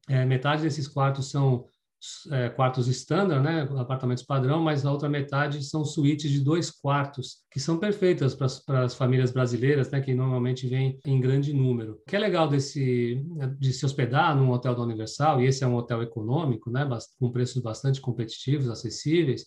É, 0.08 0.24
metade 0.24 0.62
desses 0.62 0.88
quartos 0.88 1.30
são 1.30 1.66
é, 2.30 2.48
quartos 2.48 2.88
standard, 2.88 3.42
né, 3.42 3.68
apartamentos 3.78 4.24
padrão, 4.24 4.62
mas 4.62 4.86
a 4.86 4.92
outra 4.92 5.08
metade 5.08 5.62
são 5.62 5.84
suítes 5.84 6.30
de 6.30 6.40
dois 6.40 6.70
quartos, 6.70 7.38
que 7.50 7.60
são 7.60 7.78
perfeitas 7.78 8.34
para 8.34 8.84
as 8.84 8.94
famílias 8.94 9.30
brasileiras, 9.30 9.90
né, 9.90 10.00
que 10.00 10.14
normalmente 10.14 10.66
vêm 10.66 10.98
em 11.04 11.20
grande 11.20 11.52
número. 11.52 11.92
O 11.92 12.08
que 12.08 12.16
é 12.16 12.18
legal 12.18 12.48
desse, 12.48 13.22
de 13.58 13.72
se 13.72 13.84
hospedar 13.84 14.34
num 14.34 14.50
hotel 14.50 14.74
da 14.74 14.82
Universal, 14.82 15.40
e 15.40 15.46
esse 15.46 15.62
é 15.62 15.66
um 15.66 15.76
hotel 15.76 16.02
econômico, 16.02 16.70
né, 16.70 16.88
com 17.18 17.30
preços 17.30 17.62
bastante 17.62 18.00
competitivos, 18.00 18.68
acessíveis, 18.68 19.44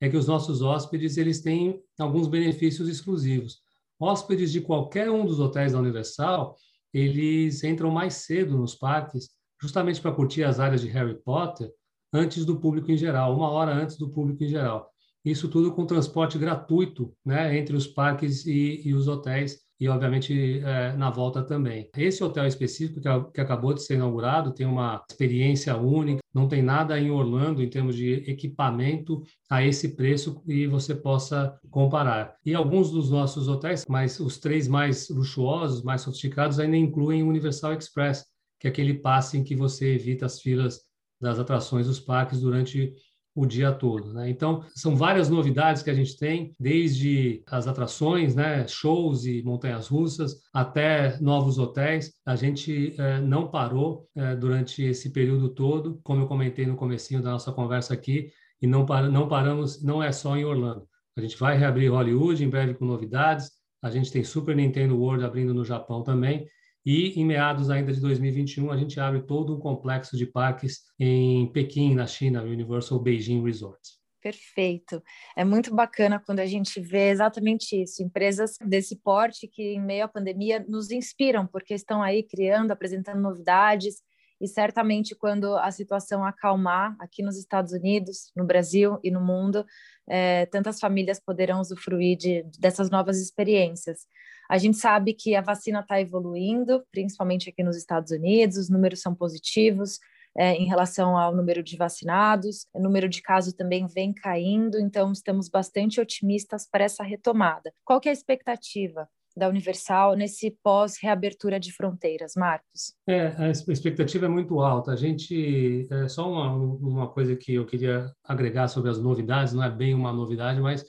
é 0.00 0.08
que 0.08 0.16
os 0.16 0.26
nossos 0.26 0.62
hóspedes 0.62 1.16
eles 1.16 1.40
têm 1.40 1.80
alguns 1.98 2.28
benefícios 2.28 2.88
exclusivos. 2.88 3.60
Hóspedes 3.98 4.52
de 4.52 4.60
qualquer 4.60 5.10
um 5.10 5.24
dos 5.24 5.40
hotéis 5.40 5.72
da 5.72 5.78
Universal, 5.78 6.54
eles 6.92 7.64
entram 7.64 7.90
mais 7.90 8.14
cedo 8.14 8.56
nos 8.56 8.74
parques, 8.74 9.30
justamente 9.60 10.00
para 10.00 10.12
curtir 10.12 10.44
as 10.44 10.60
áreas 10.60 10.82
de 10.82 10.88
Harry 10.88 11.18
Potter, 11.22 11.70
antes 12.16 12.44
do 12.44 12.58
público 12.58 12.90
em 12.90 12.96
geral, 12.96 13.36
uma 13.36 13.50
hora 13.50 13.72
antes 13.72 13.96
do 13.96 14.08
público 14.08 14.42
em 14.42 14.48
geral. 14.48 14.90
Isso 15.24 15.48
tudo 15.48 15.72
com 15.72 15.84
transporte 15.84 16.38
gratuito 16.38 17.12
né, 17.24 17.58
entre 17.58 17.76
os 17.76 17.86
parques 17.86 18.46
e, 18.46 18.82
e 18.84 18.94
os 18.94 19.08
hotéis 19.08 19.66
e, 19.78 19.88
obviamente, 19.88 20.60
é, 20.60 20.96
na 20.96 21.10
volta 21.10 21.42
também. 21.42 21.90
Esse 21.96 22.24
hotel 22.24 22.46
específico 22.46 23.00
que, 23.00 23.32
que, 23.34 23.40
acabou 23.40 23.74
de 23.74 23.82
ser 23.82 23.94
inaugurado 23.94 24.54
tem 24.54 24.66
uma 24.66 25.04
experiência 25.10 25.76
única, 25.76 26.20
não 26.32 26.48
tem 26.48 26.62
nada 26.62 26.98
em 26.98 27.10
Orlando 27.10 27.62
em 27.62 27.68
termos 27.68 27.94
de 27.94 28.12
equipamento 28.30 29.22
a 29.50 29.62
esse 29.62 29.94
preço 29.94 30.42
e 30.46 30.66
você 30.66 30.94
possa 30.94 31.58
comparar. 31.70 32.36
E 32.44 32.54
alguns 32.54 32.90
dos 32.90 33.10
nossos 33.10 33.48
hotéis, 33.48 33.84
mas 33.88 34.18
os 34.18 34.38
três 34.38 34.66
mais 34.66 35.10
luxuosos, 35.10 35.82
mais 35.82 36.00
sofisticados, 36.00 36.58
ainda 36.58 36.76
incluem 36.76 37.22
o 37.22 37.28
Universal 37.28 37.74
Express, 37.74 38.24
que 38.58 38.66
é 38.66 38.70
aquele 38.70 38.94
passe 38.94 39.36
em 39.36 39.44
que 39.44 39.54
você 39.54 39.94
evita 39.94 40.24
as 40.24 40.40
filas 40.40 40.85
das 41.20 41.38
atrações 41.38 41.86
dos 41.86 42.00
parques 42.00 42.40
durante 42.40 42.94
o 43.36 43.44
dia 43.44 43.70
todo. 43.70 44.14
Né? 44.14 44.30
Então, 44.30 44.64
são 44.74 44.96
várias 44.96 45.28
novidades 45.28 45.82
que 45.82 45.90
a 45.90 45.94
gente 45.94 46.16
tem, 46.16 46.54
desde 46.58 47.42
as 47.46 47.68
atrações, 47.68 48.34
né, 48.34 48.66
shows 48.66 49.26
e 49.26 49.42
montanhas 49.42 49.88
russas, 49.88 50.40
até 50.54 51.20
novos 51.20 51.58
hotéis. 51.58 52.14
A 52.24 52.34
gente 52.34 52.94
é, 52.98 53.20
não 53.20 53.48
parou 53.48 54.08
é, 54.16 54.34
durante 54.34 54.82
esse 54.82 55.12
período 55.12 55.50
todo, 55.50 56.00
como 56.02 56.22
eu 56.22 56.26
comentei 56.26 56.64
no 56.64 56.76
comecinho 56.76 57.22
da 57.22 57.30
nossa 57.30 57.52
conversa 57.52 57.92
aqui, 57.92 58.30
e 58.60 58.66
não, 58.66 58.86
par 58.86 59.10
não 59.10 59.28
paramos, 59.28 59.82
não 59.82 60.02
é 60.02 60.10
só 60.12 60.34
em 60.34 60.44
Orlando. 60.44 60.88
A 61.14 61.20
gente 61.20 61.36
vai 61.38 61.58
reabrir 61.58 61.90
Hollywood 61.90 62.42
em 62.42 62.48
breve 62.48 62.72
com 62.72 62.86
novidades. 62.86 63.50
A 63.82 63.90
gente 63.90 64.10
tem 64.10 64.24
Super 64.24 64.56
Nintendo 64.56 64.98
World 64.98 65.24
abrindo 65.24 65.52
no 65.52 65.64
Japão 65.64 66.02
também. 66.02 66.46
E 66.86 67.20
em 67.20 67.24
meados 67.24 67.68
ainda 67.68 67.92
de 67.92 68.00
2021, 68.00 68.70
a 68.70 68.76
gente 68.76 69.00
abre 69.00 69.20
todo 69.20 69.56
um 69.56 69.58
complexo 69.58 70.16
de 70.16 70.24
parques 70.24 70.82
em 71.00 71.50
Pequim, 71.50 71.96
na 71.96 72.06
China, 72.06 72.44
o 72.44 72.46
Universal 72.46 73.00
Beijing 73.00 73.42
Resort. 73.42 73.80
Perfeito. 74.22 75.02
É 75.36 75.44
muito 75.44 75.74
bacana 75.74 76.22
quando 76.24 76.38
a 76.38 76.46
gente 76.46 76.80
vê 76.80 77.10
exatamente 77.10 77.82
isso. 77.82 78.04
Empresas 78.04 78.56
desse 78.64 78.94
porte 78.96 79.48
que, 79.48 79.74
em 79.74 79.80
meio 79.80 80.04
à 80.04 80.08
pandemia, 80.08 80.64
nos 80.68 80.92
inspiram, 80.92 81.44
porque 81.44 81.74
estão 81.74 82.00
aí 82.02 82.22
criando, 82.22 82.70
apresentando 82.70 83.20
novidades. 83.20 83.96
E 84.40 84.46
certamente, 84.46 85.14
quando 85.14 85.56
a 85.56 85.72
situação 85.72 86.24
acalmar 86.24 86.94
aqui 87.00 87.20
nos 87.20 87.36
Estados 87.36 87.72
Unidos, 87.72 88.30
no 88.36 88.44
Brasil 88.44 89.00
e 89.02 89.10
no 89.10 89.20
mundo, 89.20 89.64
é, 90.08 90.46
tantas 90.46 90.78
famílias 90.78 91.18
poderão 91.18 91.60
usufruir 91.60 92.16
de, 92.16 92.44
dessas 92.60 92.90
novas 92.90 93.20
experiências. 93.20 94.06
A 94.48 94.58
gente 94.58 94.76
sabe 94.76 95.14
que 95.14 95.34
a 95.34 95.40
vacina 95.40 95.80
está 95.80 96.00
evoluindo, 96.00 96.84
principalmente 96.90 97.48
aqui 97.48 97.62
nos 97.62 97.76
Estados 97.76 98.10
Unidos, 98.10 98.56
os 98.56 98.70
números 98.70 99.00
são 99.00 99.14
positivos 99.14 99.98
é, 100.36 100.54
em 100.54 100.66
relação 100.66 101.16
ao 101.16 101.34
número 101.34 101.62
de 101.62 101.76
vacinados, 101.76 102.66
o 102.72 102.80
número 102.80 103.08
de 103.08 103.22
casos 103.22 103.54
também 103.54 103.86
vem 103.86 104.12
caindo, 104.12 104.78
então 104.78 105.10
estamos 105.12 105.48
bastante 105.48 106.00
otimistas 106.00 106.68
para 106.70 106.84
essa 106.84 107.02
retomada. 107.02 107.72
Qual 107.84 108.00
que 108.00 108.08
é 108.08 108.10
a 108.10 108.14
expectativa? 108.14 109.08
da 109.36 109.50
Universal 109.50 110.16
nesse 110.16 110.56
pós-reabertura 110.62 111.60
de 111.60 111.70
fronteiras, 111.70 112.32
Marcos? 112.34 112.94
É, 113.06 113.26
a 113.36 113.50
expectativa 113.50 114.24
é 114.24 114.28
muito 114.28 114.60
alta. 114.60 114.92
A 114.92 114.96
gente, 114.96 115.86
é 115.90 116.08
só 116.08 116.26
uma, 116.30 116.54
uma 116.54 117.08
coisa 117.08 117.36
que 117.36 117.52
eu 117.52 117.66
queria 117.66 118.10
agregar 118.24 118.66
sobre 118.68 118.90
as 118.90 118.98
novidades, 118.98 119.52
não 119.52 119.62
é 119.62 119.70
bem 119.70 119.92
uma 119.92 120.10
novidade, 120.10 120.58
mas 120.58 120.82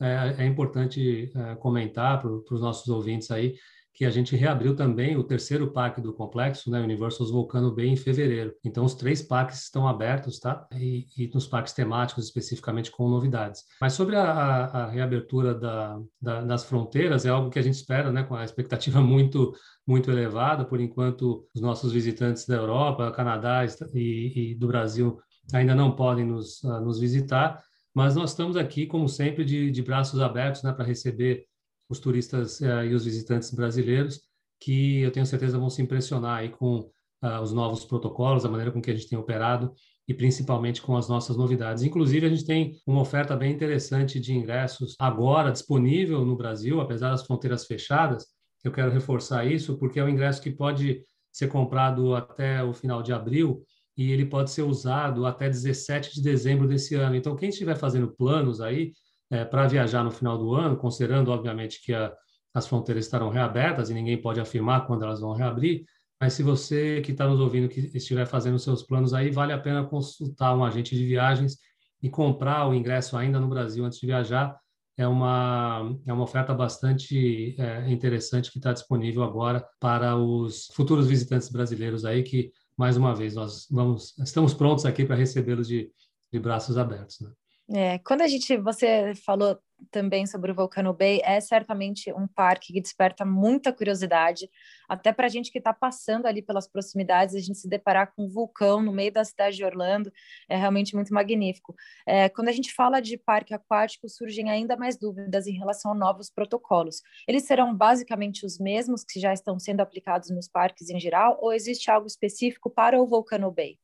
é, 0.00 0.44
é 0.44 0.46
importante 0.46 1.30
é, 1.34 1.54
comentar 1.56 2.20
para 2.20 2.30
os 2.30 2.60
nossos 2.60 2.88
ouvintes 2.88 3.30
aí 3.30 3.54
que 4.00 4.06
a 4.06 4.10
gente 4.10 4.34
reabriu 4.34 4.74
também 4.74 5.14
o 5.16 5.22
terceiro 5.22 5.70
parque 5.72 6.00
do 6.00 6.14
complexo, 6.14 6.70
né, 6.70 6.80
Universal's 6.80 7.30
Volcano 7.30 7.74
Bay, 7.74 7.86
em 7.86 7.96
fevereiro. 7.96 8.54
Então, 8.64 8.82
os 8.82 8.94
três 8.94 9.20
parques 9.20 9.62
estão 9.64 9.86
abertos, 9.86 10.38
tá? 10.38 10.66
E, 10.72 11.06
e 11.18 11.30
nos 11.34 11.46
parques 11.46 11.74
temáticos, 11.74 12.24
especificamente, 12.24 12.90
com 12.90 13.10
novidades. 13.10 13.62
Mas 13.78 13.92
sobre 13.92 14.16
a, 14.16 14.22
a, 14.24 14.86
reabertura 14.88 15.54
da, 15.54 16.00
da, 16.18 16.40
das 16.40 16.64
fronteiras, 16.64 17.26
é 17.26 17.28
algo 17.28 17.50
que 17.50 17.58
a 17.58 17.62
gente 17.62 17.74
espera, 17.74 18.10
né, 18.10 18.22
com 18.22 18.34
a 18.34 18.42
expectativa 18.42 19.02
muito, 19.02 19.52
muito 19.86 20.10
elevada. 20.10 20.64
Por 20.64 20.80
enquanto, 20.80 21.46
os 21.54 21.60
nossos 21.60 21.92
visitantes 21.92 22.46
da 22.46 22.56
Europa, 22.56 23.10
Canadá 23.10 23.66
e, 23.92 24.52
e 24.52 24.54
do 24.54 24.66
Brasil 24.66 25.20
ainda 25.52 25.74
não 25.74 25.94
podem 25.94 26.24
nos, 26.24 26.62
uh, 26.62 26.80
nos 26.80 26.98
visitar, 26.98 27.62
mas 27.94 28.14
nós 28.14 28.30
estamos 28.30 28.56
aqui, 28.56 28.86
como 28.86 29.08
sempre, 29.08 29.44
de, 29.44 29.70
de 29.70 29.82
braços 29.82 30.20
abertos 30.20 30.62
né, 30.62 30.72
para 30.72 30.84
receber 30.84 31.46
os 31.88 31.98
turistas 31.98 32.60
uh, 32.60 32.84
e 32.84 32.94
os 32.94 33.04
visitantes 33.04 33.50
brasileiros, 33.52 34.20
que 34.60 35.00
eu 35.00 35.10
tenho 35.10 35.26
certeza 35.26 35.58
vão 35.58 35.70
se 35.70 35.82
impressionar 35.82 36.38
aí 36.38 36.50
com 36.50 36.78
uh, 36.78 37.40
os 37.42 37.52
novos 37.52 37.84
protocolos, 37.84 38.44
a 38.44 38.48
maneira 38.48 38.70
com 38.70 38.80
que 38.80 38.90
a 38.90 38.94
gente 38.94 39.08
tem 39.08 39.18
operado 39.18 39.72
e 40.06 40.14
principalmente 40.14 40.82
com 40.82 40.96
as 40.96 41.08
nossas 41.08 41.36
novidades. 41.36 41.82
Inclusive, 41.82 42.26
a 42.26 42.28
gente 42.28 42.44
tem 42.44 42.76
uma 42.86 43.00
oferta 43.00 43.36
bem 43.36 43.52
interessante 43.52 44.18
de 44.18 44.34
ingressos 44.34 44.94
agora 44.98 45.52
disponível 45.52 46.24
no 46.24 46.36
Brasil, 46.36 46.80
apesar 46.80 47.10
das 47.10 47.24
fronteiras 47.24 47.64
fechadas. 47.64 48.26
Eu 48.62 48.72
quero 48.72 48.90
reforçar 48.90 49.46
isso 49.46 49.78
porque 49.78 49.98
é 49.98 50.04
um 50.04 50.08
ingresso 50.08 50.42
que 50.42 50.50
pode 50.50 51.02
ser 51.32 51.48
comprado 51.48 52.14
até 52.14 52.62
o 52.62 52.74
final 52.74 53.02
de 53.02 53.12
abril 53.12 53.64
e 54.00 54.12
ele 54.12 54.24
pode 54.24 54.50
ser 54.50 54.62
usado 54.62 55.26
até 55.26 55.46
17 55.46 56.14
de 56.14 56.22
dezembro 56.22 56.66
desse 56.66 56.94
ano. 56.94 57.14
Então, 57.14 57.36
quem 57.36 57.50
estiver 57.50 57.76
fazendo 57.76 58.08
planos 58.08 58.58
aí, 58.62 58.92
é, 59.30 59.44
para 59.44 59.68
viajar 59.68 60.02
no 60.02 60.10
final 60.10 60.38
do 60.38 60.54
ano, 60.54 60.74
considerando, 60.74 61.30
obviamente, 61.30 61.82
que 61.84 61.92
a, 61.92 62.10
as 62.54 62.66
fronteiras 62.66 63.04
estarão 63.04 63.28
reabertas 63.28 63.90
e 63.90 63.94
ninguém 63.94 64.18
pode 64.18 64.40
afirmar 64.40 64.86
quando 64.86 65.04
elas 65.04 65.20
vão 65.20 65.34
reabrir, 65.34 65.84
mas 66.18 66.32
se 66.32 66.42
você 66.42 67.02
que 67.02 67.12
está 67.12 67.28
nos 67.28 67.40
ouvindo 67.40 67.68
que 67.68 67.90
estiver 67.94 68.24
fazendo 68.24 68.58
seus 68.58 68.82
planos 68.82 69.12
aí, 69.12 69.30
vale 69.30 69.52
a 69.52 69.58
pena 69.58 69.84
consultar 69.84 70.56
um 70.56 70.64
agente 70.64 70.96
de 70.96 71.04
viagens 71.04 71.58
e 72.02 72.08
comprar 72.08 72.66
o 72.66 72.74
ingresso 72.74 73.18
ainda 73.18 73.38
no 73.38 73.48
Brasil 73.48 73.84
antes 73.84 73.98
de 73.98 74.06
viajar. 74.06 74.58
É 74.96 75.06
uma, 75.06 75.94
é 76.06 76.12
uma 76.12 76.24
oferta 76.24 76.54
bastante 76.54 77.54
é, 77.58 77.90
interessante 77.90 78.50
que 78.50 78.56
está 78.56 78.72
disponível 78.72 79.22
agora 79.22 79.62
para 79.78 80.16
os 80.16 80.68
futuros 80.72 81.06
visitantes 81.06 81.50
brasileiros 81.50 82.06
aí, 82.06 82.22
que, 82.22 82.50
mais 82.80 82.96
uma 82.96 83.14
vez, 83.14 83.34
nós 83.34 83.66
vamos, 83.70 84.16
estamos 84.18 84.54
prontos 84.54 84.86
aqui 84.86 85.04
para 85.04 85.14
recebê-los 85.14 85.68
de, 85.68 85.92
de 86.32 86.40
braços 86.40 86.78
abertos. 86.78 87.20
Né? 87.20 87.30
É, 87.72 87.98
quando 88.00 88.22
a 88.22 88.26
gente, 88.26 88.56
você 88.56 89.14
falou 89.24 89.56
também 89.90 90.26
sobre 90.26 90.50
o 90.50 90.54
Volcano 90.54 90.92
Bay, 90.92 91.20
é 91.24 91.40
certamente 91.40 92.12
um 92.12 92.26
parque 92.26 92.72
que 92.72 92.80
desperta 92.80 93.24
muita 93.24 93.72
curiosidade, 93.72 94.50
até 94.88 95.12
para 95.12 95.26
a 95.26 95.28
gente 95.28 95.50
que 95.52 95.58
está 95.58 95.72
passando 95.72 96.26
ali 96.26 96.42
pelas 96.42 96.68
proximidades, 96.68 97.34
a 97.34 97.38
gente 97.38 97.58
se 97.58 97.68
deparar 97.68 98.12
com 98.12 98.24
um 98.24 98.28
vulcão 98.28 98.82
no 98.82 98.92
meio 98.92 99.12
da 99.12 99.24
cidade 99.24 99.56
de 99.56 99.64
Orlando, 99.64 100.12
é 100.48 100.56
realmente 100.56 100.94
muito 100.94 101.14
magnífico. 101.14 101.74
É, 102.04 102.28
quando 102.28 102.48
a 102.48 102.52
gente 102.52 102.74
fala 102.74 103.00
de 103.00 103.16
parque 103.16 103.54
aquático, 103.54 104.08
surgem 104.08 104.50
ainda 104.50 104.76
mais 104.76 104.98
dúvidas 104.98 105.46
em 105.46 105.56
relação 105.56 105.92
a 105.92 105.94
novos 105.94 106.28
protocolos. 106.28 107.02
Eles 107.26 107.44
serão 107.44 107.74
basicamente 107.74 108.44
os 108.44 108.58
mesmos 108.58 109.04
que 109.04 109.20
já 109.20 109.32
estão 109.32 109.58
sendo 109.58 109.80
aplicados 109.80 110.28
nos 110.30 110.48
parques 110.48 110.90
em 110.90 110.98
geral, 110.98 111.38
ou 111.40 111.52
existe 111.52 111.90
algo 111.90 112.06
específico 112.06 112.68
para 112.68 113.00
o 113.00 113.06
Volcano 113.06 113.50
Bay? 113.50 113.78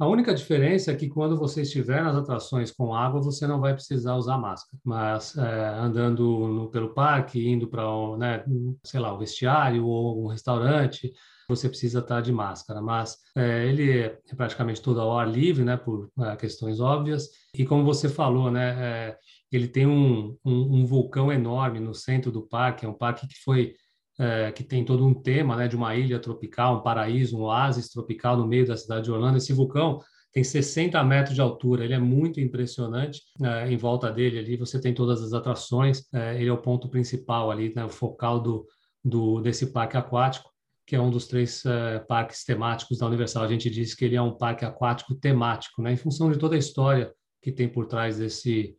A 0.00 0.06
única 0.06 0.32
diferença 0.32 0.92
é 0.92 0.94
que 0.94 1.08
quando 1.08 1.36
você 1.36 1.62
estiver 1.62 2.04
nas 2.04 2.14
atrações 2.14 2.70
com 2.70 2.94
água, 2.94 3.20
você 3.20 3.48
não 3.48 3.60
vai 3.60 3.74
precisar 3.74 4.14
usar 4.14 4.38
máscara. 4.38 4.80
Mas 4.84 5.36
é, 5.36 5.68
andando 5.70 6.22
no, 6.46 6.70
pelo 6.70 6.94
parque, 6.94 7.48
indo 7.48 7.66
para, 7.66 7.82
né, 8.16 8.44
sei 8.84 9.00
lá, 9.00 9.12
o 9.12 9.18
vestiário 9.18 9.84
ou 9.84 10.24
um 10.24 10.28
restaurante, 10.28 11.12
você 11.48 11.68
precisa 11.68 11.98
estar 11.98 12.20
de 12.20 12.30
máscara. 12.30 12.80
Mas 12.80 13.16
é, 13.36 13.66
ele 13.66 13.98
é 13.98 14.20
praticamente 14.36 14.80
todo 14.80 15.00
ao 15.00 15.18
ar 15.18 15.28
livre, 15.28 15.64
né, 15.64 15.76
por 15.76 16.08
é, 16.20 16.36
questões 16.36 16.78
óbvias. 16.78 17.28
E 17.52 17.66
como 17.66 17.84
você 17.84 18.08
falou, 18.08 18.52
né, 18.52 18.76
é, 18.78 19.18
ele 19.50 19.66
tem 19.66 19.84
um, 19.84 20.36
um, 20.44 20.76
um 20.80 20.86
vulcão 20.86 21.32
enorme 21.32 21.80
no 21.80 21.92
centro 21.92 22.30
do 22.30 22.46
parque. 22.46 22.86
É 22.86 22.88
um 22.88 22.94
parque 22.94 23.26
que 23.26 23.42
foi 23.42 23.74
é, 24.18 24.50
que 24.50 24.64
tem 24.64 24.84
todo 24.84 25.06
um 25.06 25.14
tema 25.14 25.56
né, 25.56 25.68
de 25.68 25.76
uma 25.76 25.94
ilha 25.94 26.18
tropical, 26.18 26.78
um 26.78 26.82
paraíso, 26.82 27.38
um 27.38 27.42
oásis 27.42 27.88
tropical 27.88 28.36
no 28.36 28.46
meio 28.46 28.66
da 28.66 28.76
cidade 28.76 29.04
de 29.04 29.12
Orlando. 29.12 29.38
Esse 29.38 29.52
vulcão 29.52 30.00
tem 30.32 30.44
60 30.44 31.02
metros 31.04 31.34
de 31.34 31.40
altura, 31.40 31.84
ele 31.84 31.94
é 31.94 31.98
muito 31.98 32.40
impressionante. 32.40 33.22
É, 33.42 33.70
em 33.70 33.76
volta 33.76 34.10
dele 34.10 34.38
ali 34.38 34.56
você 34.56 34.80
tem 34.80 34.92
todas 34.92 35.22
as 35.22 35.32
atrações, 35.32 36.02
é, 36.12 36.36
ele 36.36 36.48
é 36.48 36.52
o 36.52 36.60
ponto 36.60 36.88
principal 36.88 37.50
ali, 37.50 37.72
né, 37.74 37.84
o 37.84 37.88
focal 37.88 38.40
do, 38.40 38.66
do, 39.04 39.40
desse 39.40 39.72
parque 39.72 39.96
aquático, 39.96 40.50
que 40.86 40.96
é 40.96 41.00
um 41.00 41.10
dos 41.10 41.26
três 41.26 41.64
é, 41.64 41.98
parques 42.00 42.44
temáticos 42.44 42.98
da 42.98 43.06
Universal. 43.06 43.44
A 43.44 43.48
gente 43.48 43.70
diz 43.70 43.94
que 43.94 44.04
ele 44.04 44.16
é 44.16 44.22
um 44.22 44.36
parque 44.36 44.64
aquático 44.64 45.14
temático, 45.14 45.80
né, 45.80 45.92
em 45.92 45.96
função 45.96 46.30
de 46.30 46.38
toda 46.38 46.56
a 46.56 46.58
história 46.58 47.12
que 47.42 47.52
tem 47.52 47.68
por 47.68 47.86
trás 47.86 48.18
desse, 48.18 48.76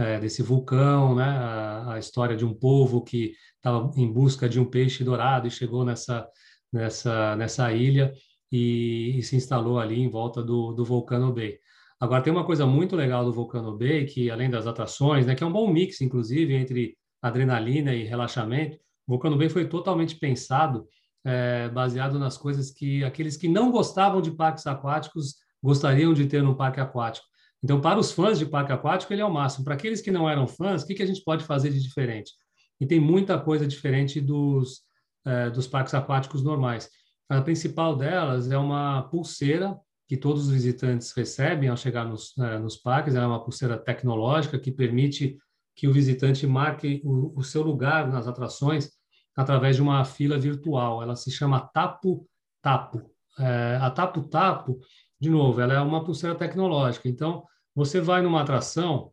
é, 0.00 0.18
desse 0.18 0.42
vulcão, 0.42 1.14
né? 1.14 1.24
A, 1.24 1.94
a, 1.94 1.98
história 1.98 2.36
de 2.36 2.44
um 2.44 2.54
povo 2.54 3.02
que 3.02 3.34
estava 3.56 3.90
em 3.96 4.10
busca 4.10 4.48
de 4.48 4.58
um 4.58 4.64
peixe 4.64 5.04
dourado 5.04 5.46
e 5.46 5.50
chegou 5.50 5.84
nessa 5.84 6.26
nessa 6.72 7.36
nessa 7.36 7.72
ilha 7.72 8.12
e, 8.50 9.18
e 9.18 9.22
se 9.22 9.36
instalou 9.36 9.78
ali 9.78 10.00
em 10.00 10.08
volta 10.08 10.42
do, 10.42 10.72
do 10.72 10.84
Volcano 10.84 11.32
Bay. 11.32 11.58
Agora 12.00 12.22
tem 12.22 12.32
uma 12.32 12.44
coisa 12.44 12.66
muito 12.66 12.96
legal 12.96 13.24
do 13.24 13.32
Volcano 13.32 13.76
Bay 13.76 14.06
que 14.06 14.30
além 14.30 14.48
das 14.50 14.66
atrações, 14.66 15.26
né? 15.26 15.34
Que 15.34 15.44
é 15.44 15.46
um 15.46 15.52
bom 15.52 15.70
mix, 15.70 16.00
inclusive, 16.00 16.54
entre 16.54 16.96
adrenalina 17.22 17.94
e 17.94 18.04
relaxamento. 18.04 18.76
O 19.06 19.12
Volcano 19.12 19.36
Bay 19.36 19.48
foi 19.48 19.68
totalmente 19.68 20.16
pensado 20.16 20.86
é, 21.24 21.68
baseado 21.68 22.18
nas 22.18 22.38
coisas 22.38 22.70
que 22.70 23.04
aqueles 23.04 23.36
que 23.36 23.48
não 23.48 23.70
gostavam 23.70 24.22
de 24.22 24.30
parques 24.30 24.66
aquáticos 24.66 25.36
gostariam 25.62 26.14
de 26.14 26.26
ter 26.26 26.42
no 26.42 26.56
parque 26.56 26.80
aquático. 26.80 27.26
Então, 27.62 27.80
para 27.80 27.98
os 27.98 28.10
fãs 28.12 28.38
de 28.38 28.46
parque 28.46 28.72
aquático, 28.72 29.12
ele 29.12 29.20
é 29.20 29.24
o 29.24 29.32
máximo. 29.32 29.64
Para 29.64 29.74
aqueles 29.74 30.00
que 30.00 30.10
não 30.10 30.28
eram 30.28 30.46
fãs, 30.46 30.82
o 30.82 30.86
que, 30.86 30.94
que 30.94 31.02
a 31.02 31.06
gente 31.06 31.22
pode 31.22 31.44
fazer 31.44 31.70
de 31.70 31.80
diferente? 31.80 32.32
E 32.80 32.86
tem 32.86 32.98
muita 32.98 33.38
coisa 33.38 33.66
diferente 33.66 34.20
dos, 34.20 34.80
é, 35.26 35.50
dos 35.50 35.66
parques 35.66 35.92
aquáticos 35.92 36.42
normais. 36.42 36.88
A 37.28 37.42
principal 37.42 37.94
delas 37.94 38.50
é 38.50 38.56
uma 38.56 39.02
pulseira 39.02 39.78
que 40.08 40.16
todos 40.16 40.46
os 40.46 40.50
visitantes 40.50 41.12
recebem 41.12 41.68
ao 41.68 41.76
chegar 41.76 42.04
nos, 42.04 42.36
é, 42.38 42.58
nos 42.58 42.76
parques. 42.76 43.14
é 43.14 43.24
uma 43.24 43.44
pulseira 43.44 43.78
tecnológica 43.78 44.58
que 44.58 44.72
permite 44.72 45.36
que 45.76 45.86
o 45.86 45.92
visitante 45.92 46.46
marque 46.46 47.00
o, 47.04 47.38
o 47.38 47.42
seu 47.44 47.62
lugar 47.62 48.08
nas 48.08 48.26
atrações 48.26 48.90
através 49.36 49.76
de 49.76 49.82
uma 49.82 50.04
fila 50.04 50.38
virtual. 50.38 51.02
Ela 51.02 51.14
se 51.14 51.30
chama 51.30 51.60
Tapo 51.72 52.26
Tapo. 52.62 53.10
É, 53.38 53.78
a 53.80 53.90
Tapo 53.90 54.22
Tapo 54.22 54.80
de 55.20 55.28
novo, 55.28 55.60
ela 55.60 55.74
é 55.74 55.80
uma 55.80 56.02
pulseira 56.02 56.34
tecnológica. 56.34 57.08
Então, 57.08 57.44
você 57.74 58.00
vai 58.00 58.22
numa 58.22 58.42
atração, 58.42 59.12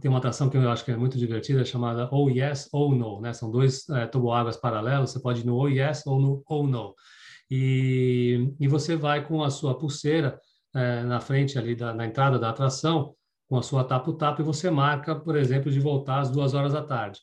tem 0.00 0.08
uma 0.08 0.18
atração 0.18 0.48
que 0.48 0.56
eu 0.56 0.70
acho 0.70 0.84
que 0.84 0.90
é 0.90 0.96
muito 0.96 1.18
divertida, 1.18 1.64
chamada 1.64 2.08
Oh 2.10 2.30
Yes, 2.30 2.68
Oh 2.72 2.94
No, 2.94 3.20
né? 3.20 3.32
São 3.32 3.50
dois 3.50 3.88
é, 3.90 4.06
toboáguas 4.06 4.56
paralelos, 4.56 5.10
você 5.10 5.20
pode 5.20 5.42
ir 5.42 5.46
no 5.46 5.56
Oh 5.56 5.68
Yes 5.68 6.06
ou 6.06 6.20
no 6.20 6.42
Oh 6.48 6.66
No. 6.66 6.94
E, 7.50 8.54
e 8.58 8.66
você 8.66 8.96
vai 8.96 9.26
com 9.26 9.42
a 9.42 9.50
sua 9.50 9.76
pulseira 9.76 10.40
é, 10.74 11.02
na 11.02 11.20
frente 11.20 11.58
ali, 11.58 11.74
da, 11.74 11.92
na 11.92 12.06
entrada 12.06 12.38
da 12.38 12.48
atração, 12.48 13.14
com 13.48 13.58
a 13.58 13.62
sua 13.62 13.84
tapo-tapo, 13.84 14.40
e 14.40 14.44
você 14.44 14.70
marca, 14.70 15.14
por 15.14 15.36
exemplo, 15.36 15.70
de 15.70 15.78
voltar 15.78 16.20
às 16.20 16.30
duas 16.30 16.54
horas 16.54 16.72
da 16.72 16.82
tarde. 16.82 17.20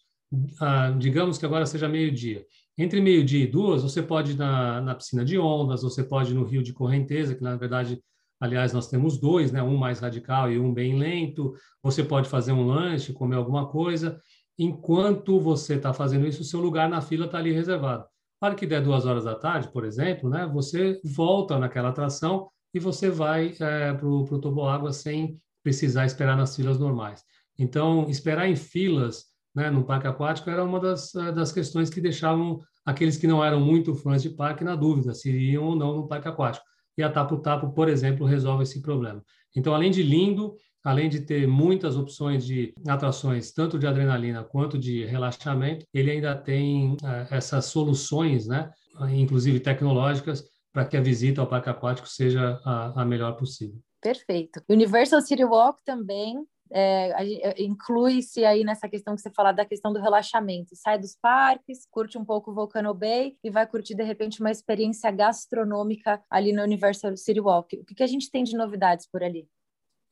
Ah, 0.61 0.91
digamos 0.91 1.39
que 1.39 1.45
agora 1.45 1.65
seja 1.65 1.89
meio-dia. 1.89 2.45
Entre 2.77 3.01
meio-dia 3.01 3.43
e 3.43 3.47
duas, 3.47 3.81
você 3.81 4.03
pode 4.03 4.33
ir 4.33 4.37
na, 4.37 4.79
na 4.79 4.93
piscina 4.93 5.25
de 5.25 5.39
ondas, 5.39 5.81
você 5.81 6.03
pode 6.03 6.31
ir 6.31 6.35
no 6.35 6.43
rio 6.43 6.61
de 6.61 6.71
correnteza, 6.71 7.33
que 7.33 7.41
na 7.41 7.55
verdade, 7.55 7.99
aliás, 8.39 8.73
nós 8.73 8.87
temos 8.87 9.19
dois, 9.19 9.51
né? 9.51 9.61
um 9.61 9.77
mais 9.77 9.99
radical 9.99 10.51
e 10.51 10.59
um 10.59 10.73
bem 10.73 10.97
lento. 10.97 11.53
Você 11.83 12.03
pode 12.03 12.29
fazer 12.29 12.51
um 12.51 12.65
lanche, 12.65 13.13
comer 13.13 13.35
alguma 13.35 13.67
coisa. 13.67 14.19
Enquanto 14.57 15.39
você 15.39 15.75
está 15.75 15.93
fazendo 15.93 16.27
isso, 16.27 16.41
o 16.41 16.45
seu 16.45 16.59
lugar 16.59 16.89
na 16.89 17.01
fila 17.01 17.25
está 17.25 17.37
ali 17.37 17.51
reservado. 17.51 18.05
Para 18.39 18.55
que 18.55 18.65
der 18.65 18.81
duas 18.81 19.05
horas 19.05 19.25
da 19.25 19.35
tarde, 19.35 19.71
por 19.71 19.83
exemplo, 19.85 20.29
né? 20.29 20.49
você 20.51 20.99
volta 21.03 21.59
naquela 21.59 21.89
atração 21.89 22.49
e 22.73 22.79
você 22.79 23.09
vai 23.09 23.55
é, 23.59 23.93
para 23.93 24.07
o 24.07 24.39
toboágua 24.39 24.93
sem 24.93 25.39
precisar 25.63 26.05
esperar 26.05 26.37
nas 26.37 26.55
filas 26.55 26.79
normais. 26.79 27.23
Então, 27.57 28.09
esperar 28.09 28.47
em 28.47 28.55
filas 28.55 29.25
né, 29.53 29.69
no 29.69 29.83
parque 29.83 30.07
aquático 30.07 30.49
era 30.49 30.63
uma 30.63 30.79
das, 30.79 31.13
eh, 31.15 31.31
das 31.31 31.51
questões 31.51 31.89
que 31.89 31.99
deixavam 31.99 32.59
aqueles 32.85 33.17
que 33.17 33.27
não 33.27 33.43
eram 33.43 33.59
muito 33.59 33.93
fãs 33.95 34.21
de 34.21 34.29
parque 34.29 34.63
na 34.63 34.75
dúvida 34.75 35.13
se 35.13 35.29
iriam 35.29 35.65
ou 35.65 35.75
não 35.75 35.97
no 35.97 36.07
parque 36.07 36.27
aquático. 36.27 36.65
E 36.99 37.03
a 37.03 37.09
Tapo 37.09 37.37
Tapo, 37.37 37.69
por 37.71 37.87
exemplo, 37.87 38.25
resolve 38.25 38.63
esse 38.63 38.81
problema. 38.81 39.23
Então, 39.55 39.73
além 39.73 39.89
de 39.89 40.03
lindo, 40.03 40.53
além 40.83 41.07
de 41.07 41.21
ter 41.21 41.47
muitas 41.47 41.95
opções 41.95 42.45
de 42.45 42.73
atrações, 42.85 43.53
tanto 43.53 43.79
de 43.79 43.87
adrenalina 43.87 44.43
quanto 44.43 44.77
de 44.77 45.05
relaxamento, 45.05 45.85
ele 45.93 46.11
ainda 46.11 46.35
tem 46.35 46.91
uh, 46.95 46.97
essas 47.31 47.65
soluções, 47.67 48.47
né, 48.47 48.69
inclusive 49.11 49.61
tecnológicas, 49.61 50.43
para 50.73 50.83
que 50.83 50.97
a 50.97 51.01
visita 51.01 51.39
ao 51.39 51.47
parque 51.47 51.69
aquático 51.69 52.07
seja 52.07 52.59
a, 52.65 53.01
a 53.01 53.05
melhor 53.05 53.37
possível. 53.37 53.79
Perfeito. 54.01 54.61
Universal 54.67 55.21
City 55.21 55.45
Walk 55.45 55.81
também 55.85 56.45
é, 56.71 57.49
é, 57.49 57.63
inclui-se 57.63 58.45
aí 58.45 58.63
nessa 58.63 58.87
questão 58.87 59.15
que 59.15 59.21
você 59.21 59.31
fala 59.31 59.51
da 59.51 59.65
questão 59.65 59.91
do 59.91 59.99
relaxamento. 59.99 60.75
Sai 60.75 60.99
dos 60.99 61.15
parques, 61.19 61.87
curte 61.89 62.17
um 62.17 62.25
pouco 62.25 62.51
o 62.51 62.53
Volcano 62.53 62.93
Bay 62.93 63.35
e 63.43 63.49
vai 63.49 63.65
curtir, 63.65 63.95
de 63.95 64.03
repente, 64.03 64.39
uma 64.39 64.51
experiência 64.51 65.09
gastronômica 65.11 66.21
ali 66.29 66.53
no 66.53 66.61
Universal 66.61 67.17
City 67.17 67.39
Walk. 67.39 67.77
O 67.77 67.85
que, 67.85 67.95
que 67.95 68.03
a 68.03 68.07
gente 68.07 68.29
tem 68.29 68.43
de 68.43 68.55
novidades 68.55 69.07
por 69.11 69.23
ali? 69.23 69.47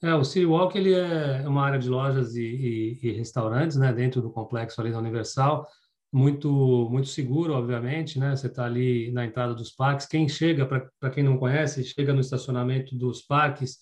É, 0.02 0.13
o 0.13 0.24
City 0.24 0.46
Walk 0.46 0.78
ele 0.78 0.93
é 0.93 1.48
uma 1.48 1.63
área 1.63 1.80
de 1.80 1.89
lojas 1.89 2.36
e, 2.36 2.43
e, 2.43 3.00
e 3.02 3.12
restaurantes 3.13 3.78
né, 3.78 3.91
dentro 3.91 4.22
do 4.22 4.32
complexo 4.32 4.80
ali 4.80 4.91
da 4.91 5.00
Universal, 5.00 5.67
muito 6.12 6.88
muito 6.89 7.08
seguro, 7.10 7.54
obviamente, 7.54 8.17
né? 8.17 8.36
Você 8.36 8.48
está 8.48 8.65
ali 8.65 9.12
na 9.12 9.26
entrada 9.26 9.54
dos 9.54 9.72
parques. 9.72 10.08
Quem 10.08 10.28
chega, 10.28 10.65
para 10.65 11.10
quem 11.10 11.24
não 11.24 11.38
conhece, 11.38 11.84
chega 11.84 12.13
no 12.13 12.22
estacionamento 12.22 12.96
dos 12.96 13.22
parques, 13.22 13.80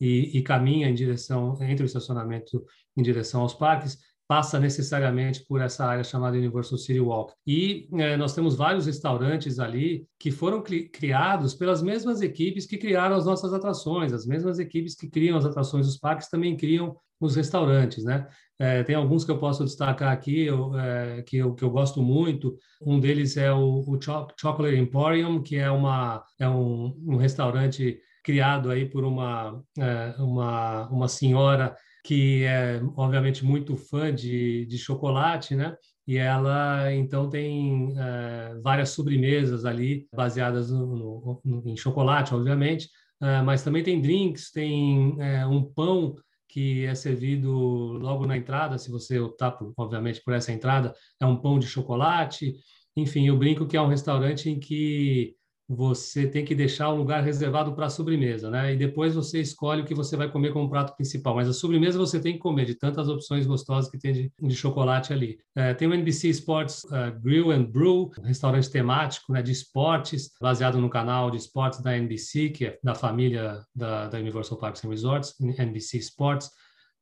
e, 0.00 0.38
e 0.38 0.42
caminha 0.42 0.88
em 0.88 0.94
direção, 0.94 1.56
entre 1.62 1.84
o 1.84 1.86
estacionamento 1.86 2.64
em 2.96 3.02
direção 3.02 3.42
aos 3.42 3.54
parques, 3.54 3.98
passa 4.28 4.58
necessariamente 4.58 5.44
por 5.46 5.60
essa 5.60 5.84
área 5.84 6.02
chamada 6.02 6.36
Universal 6.36 6.78
City 6.78 7.00
Walk. 7.00 7.32
E 7.46 7.88
é, 7.92 8.16
nós 8.16 8.34
temos 8.34 8.56
vários 8.56 8.86
restaurantes 8.86 9.58
ali 9.58 10.06
que 10.18 10.30
foram 10.30 10.62
cri 10.62 10.88
criados 10.88 11.54
pelas 11.54 11.82
mesmas 11.82 12.20
equipes 12.20 12.66
que 12.66 12.76
criaram 12.76 13.16
as 13.16 13.24
nossas 13.24 13.52
atrações, 13.52 14.12
as 14.12 14.26
mesmas 14.26 14.58
equipes 14.58 14.94
que 14.96 15.08
criam 15.08 15.38
as 15.38 15.44
atrações 15.44 15.86
dos 15.86 15.96
parques 15.96 16.28
também 16.28 16.56
criam 16.56 16.96
os 17.20 17.36
restaurantes, 17.36 18.04
né? 18.04 18.28
É, 18.58 18.82
tem 18.82 18.94
alguns 18.94 19.24
que 19.24 19.30
eu 19.30 19.38
posso 19.38 19.64
destacar 19.64 20.12
aqui, 20.12 20.42
eu, 20.42 20.78
é, 20.78 21.22
que, 21.22 21.36
eu, 21.36 21.54
que 21.54 21.62
eu 21.62 21.70
gosto 21.70 22.02
muito. 22.02 22.58
Um 22.80 22.98
deles 22.98 23.36
é 23.36 23.52
o, 23.52 23.84
o 23.86 23.98
Chocolate 24.00 24.76
Emporium, 24.76 25.42
que 25.42 25.56
é, 25.56 25.70
uma, 25.70 26.24
é 26.38 26.48
um, 26.48 26.94
um 27.06 27.16
restaurante 27.16 28.00
criado 28.26 28.72
aí 28.72 28.84
por 28.90 29.04
uma, 29.04 29.62
é, 29.78 30.16
uma, 30.18 30.88
uma 30.88 31.06
senhora 31.06 31.76
que 32.04 32.42
é, 32.42 32.82
obviamente, 32.96 33.44
muito 33.44 33.76
fã 33.76 34.12
de, 34.12 34.66
de 34.66 34.76
chocolate, 34.78 35.54
né? 35.54 35.76
E 36.08 36.16
ela, 36.16 36.92
então, 36.92 37.30
tem 37.30 37.94
é, 37.96 38.58
várias 38.60 38.90
sobremesas 38.90 39.64
ali, 39.64 40.08
baseadas 40.12 40.72
no, 40.72 41.40
no, 41.44 41.62
em 41.64 41.76
chocolate, 41.76 42.34
obviamente, 42.34 42.88
é, 43.22 43.40
mas 43.42 43.62
também 43.62 43.84
tem 43.84 44.00
drinks, 44.00 44.50
tem 44.50 45.16
um 45.48 45.62
pão 45.62 46.16
que 46.48 46.84
é 46.84 46.94
servido 46.94 47.52
logo 47.52 48.26
na 48.26 48.36
entrada, 48.36 48.78
se 48.78 48.90
você 48.90 49.20
optar, 49.20 49.52
por, 49.52 49.72
obviamente, 49.76 50.20
por 50.24 50.34
essa 50.34 50.52
entrada, 50.52 50.92
é 51.20 51.26
um 51.26 51.36
pão 51.36 51.58
de 51.58 51.66
chocolate. 51.66 52.56
Enfim, 52.96 53.28
eu 53.28 53.36
brinco 53.38 53.66
que 53.66 53.76
é 53.76 53.80
um 53.80 53.88
restaurante 53.88 54.48
em 54.50 54.58
que 54.58 55.35
você 55.68 56.28
tem 56.28 56.44
que 56.44 56.54
deixar 56.54 56.92
um 56.92 56.96
lugar 56.96 57.24
reservado 57.24 57.74
para 57.74 57.86
a 57.86 57.90
sobremesa, 57.90 58.48
né? 58.48 58.72
E 58.72 58.76
depois 58.76 59.14
você 59.16 59.40
escolhe 59.40 59.82
o 59.82 59.84
que 59.84 59.94
você 59.94 60.16
vai 60.16 60.30
comer 60.30 60.52
como 60.52 60.70
prato 60.70 60.94
principal. 60.94 61.34
Mas 61.34 61.48
a 61.48 61.52
sobremesa 61.52 61.98
você 61.98 62.20
tem 62.20 62.34
que 62.34 62.38
comer 62.38 62.66
de 62.66 62.76
tantas 62.76 63.08
opções 63.08 63.46
gostosas 63.46 63.90
que 63.90 63.98
tem 63.98 64.12
de, 64.12 64.32
de 64.40 64.54
chocolate 64.54 65.12
ali. 65.12 65.38
É, 65.56 65.74
tem 65.74 65.88
o 65.88 65.94
NBC 65.94 66.28
Sports 66.28 66.84
uh, 66.84 67.18
Grill 67.20 67.50
and 67.50 67.64
Brew, 67.64 68.12
um 68.18 68.22
restaurante 68.22 68.70
temático 68.70 69.32
né, 69.32 69.42
de 69.42 69.50
esportes, 69.50 70.30
baseado 70.40 70.78
no 70.78 70.88
canal 70.88 71.32
de 71.32 71.38
esportes 71.38 71.80
da 71.80 71.96
NBC, 71.96 72.50
que 72.50 72.66
é 72.66 72.78
da 72.82 72.94
família 72.94 73.60
da, 73.74 74.08
da 74.08 74.18
Universal 74.18 74.58
Parks 74.58 74.84
and 74.84 74.88
Resorts, 74.90 75.34
NBC 75.40 75.98
Sports. 75.98 76.48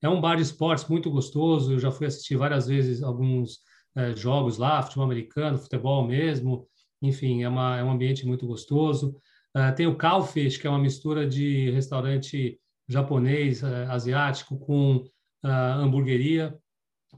É 0.01 0.09
um 0.09 0.21
bar 0.21 0.37
de 0.37 0.43
esportes 0.43 0.87
muito 0.89 1.11
gostoso. 1.11 1.73
Eu 1.73 1.79
já 1.79 1.91
fui 1.91 2.07
assistir 2.07 2.37
várias 2.37 2.67
vezes 2.67 3.03
alguns 3.03 3.57
uh, 3.95 4.17
jogos 4.17 4.57
lá, 4.57 4.83
futebol 4.83 5.05
americano, 5.05 5.59
futebol 5.59 6.07
mesmo. 6.07 6.67
Enfim, 7.07 7.43
é, 7.43 7.49
uma, 7.49 7.79
é 7.79 7.85
um 7.85 7.91
ambiente 7.91 8.27
muito 8.27 8.47
gostoso. 8.47 9.17
Uh, 9.57 9.75
tem 9.77 9.87
o 9.87 9.97
Calfish, 9.97 10.57
que 10.57 10.67
é 10.67 10.71
uma 10.71 10.79
mistura 10.79 11.27
de 11.27 11.71
restaurante 11.71 12.59
japonês, 12.89 13.63
uh, 13.63 13.91
asiático, 13.91 14.59
com 14.59 14.97
uh, 14.97 15.49
hamburgueria, 15.49 16.57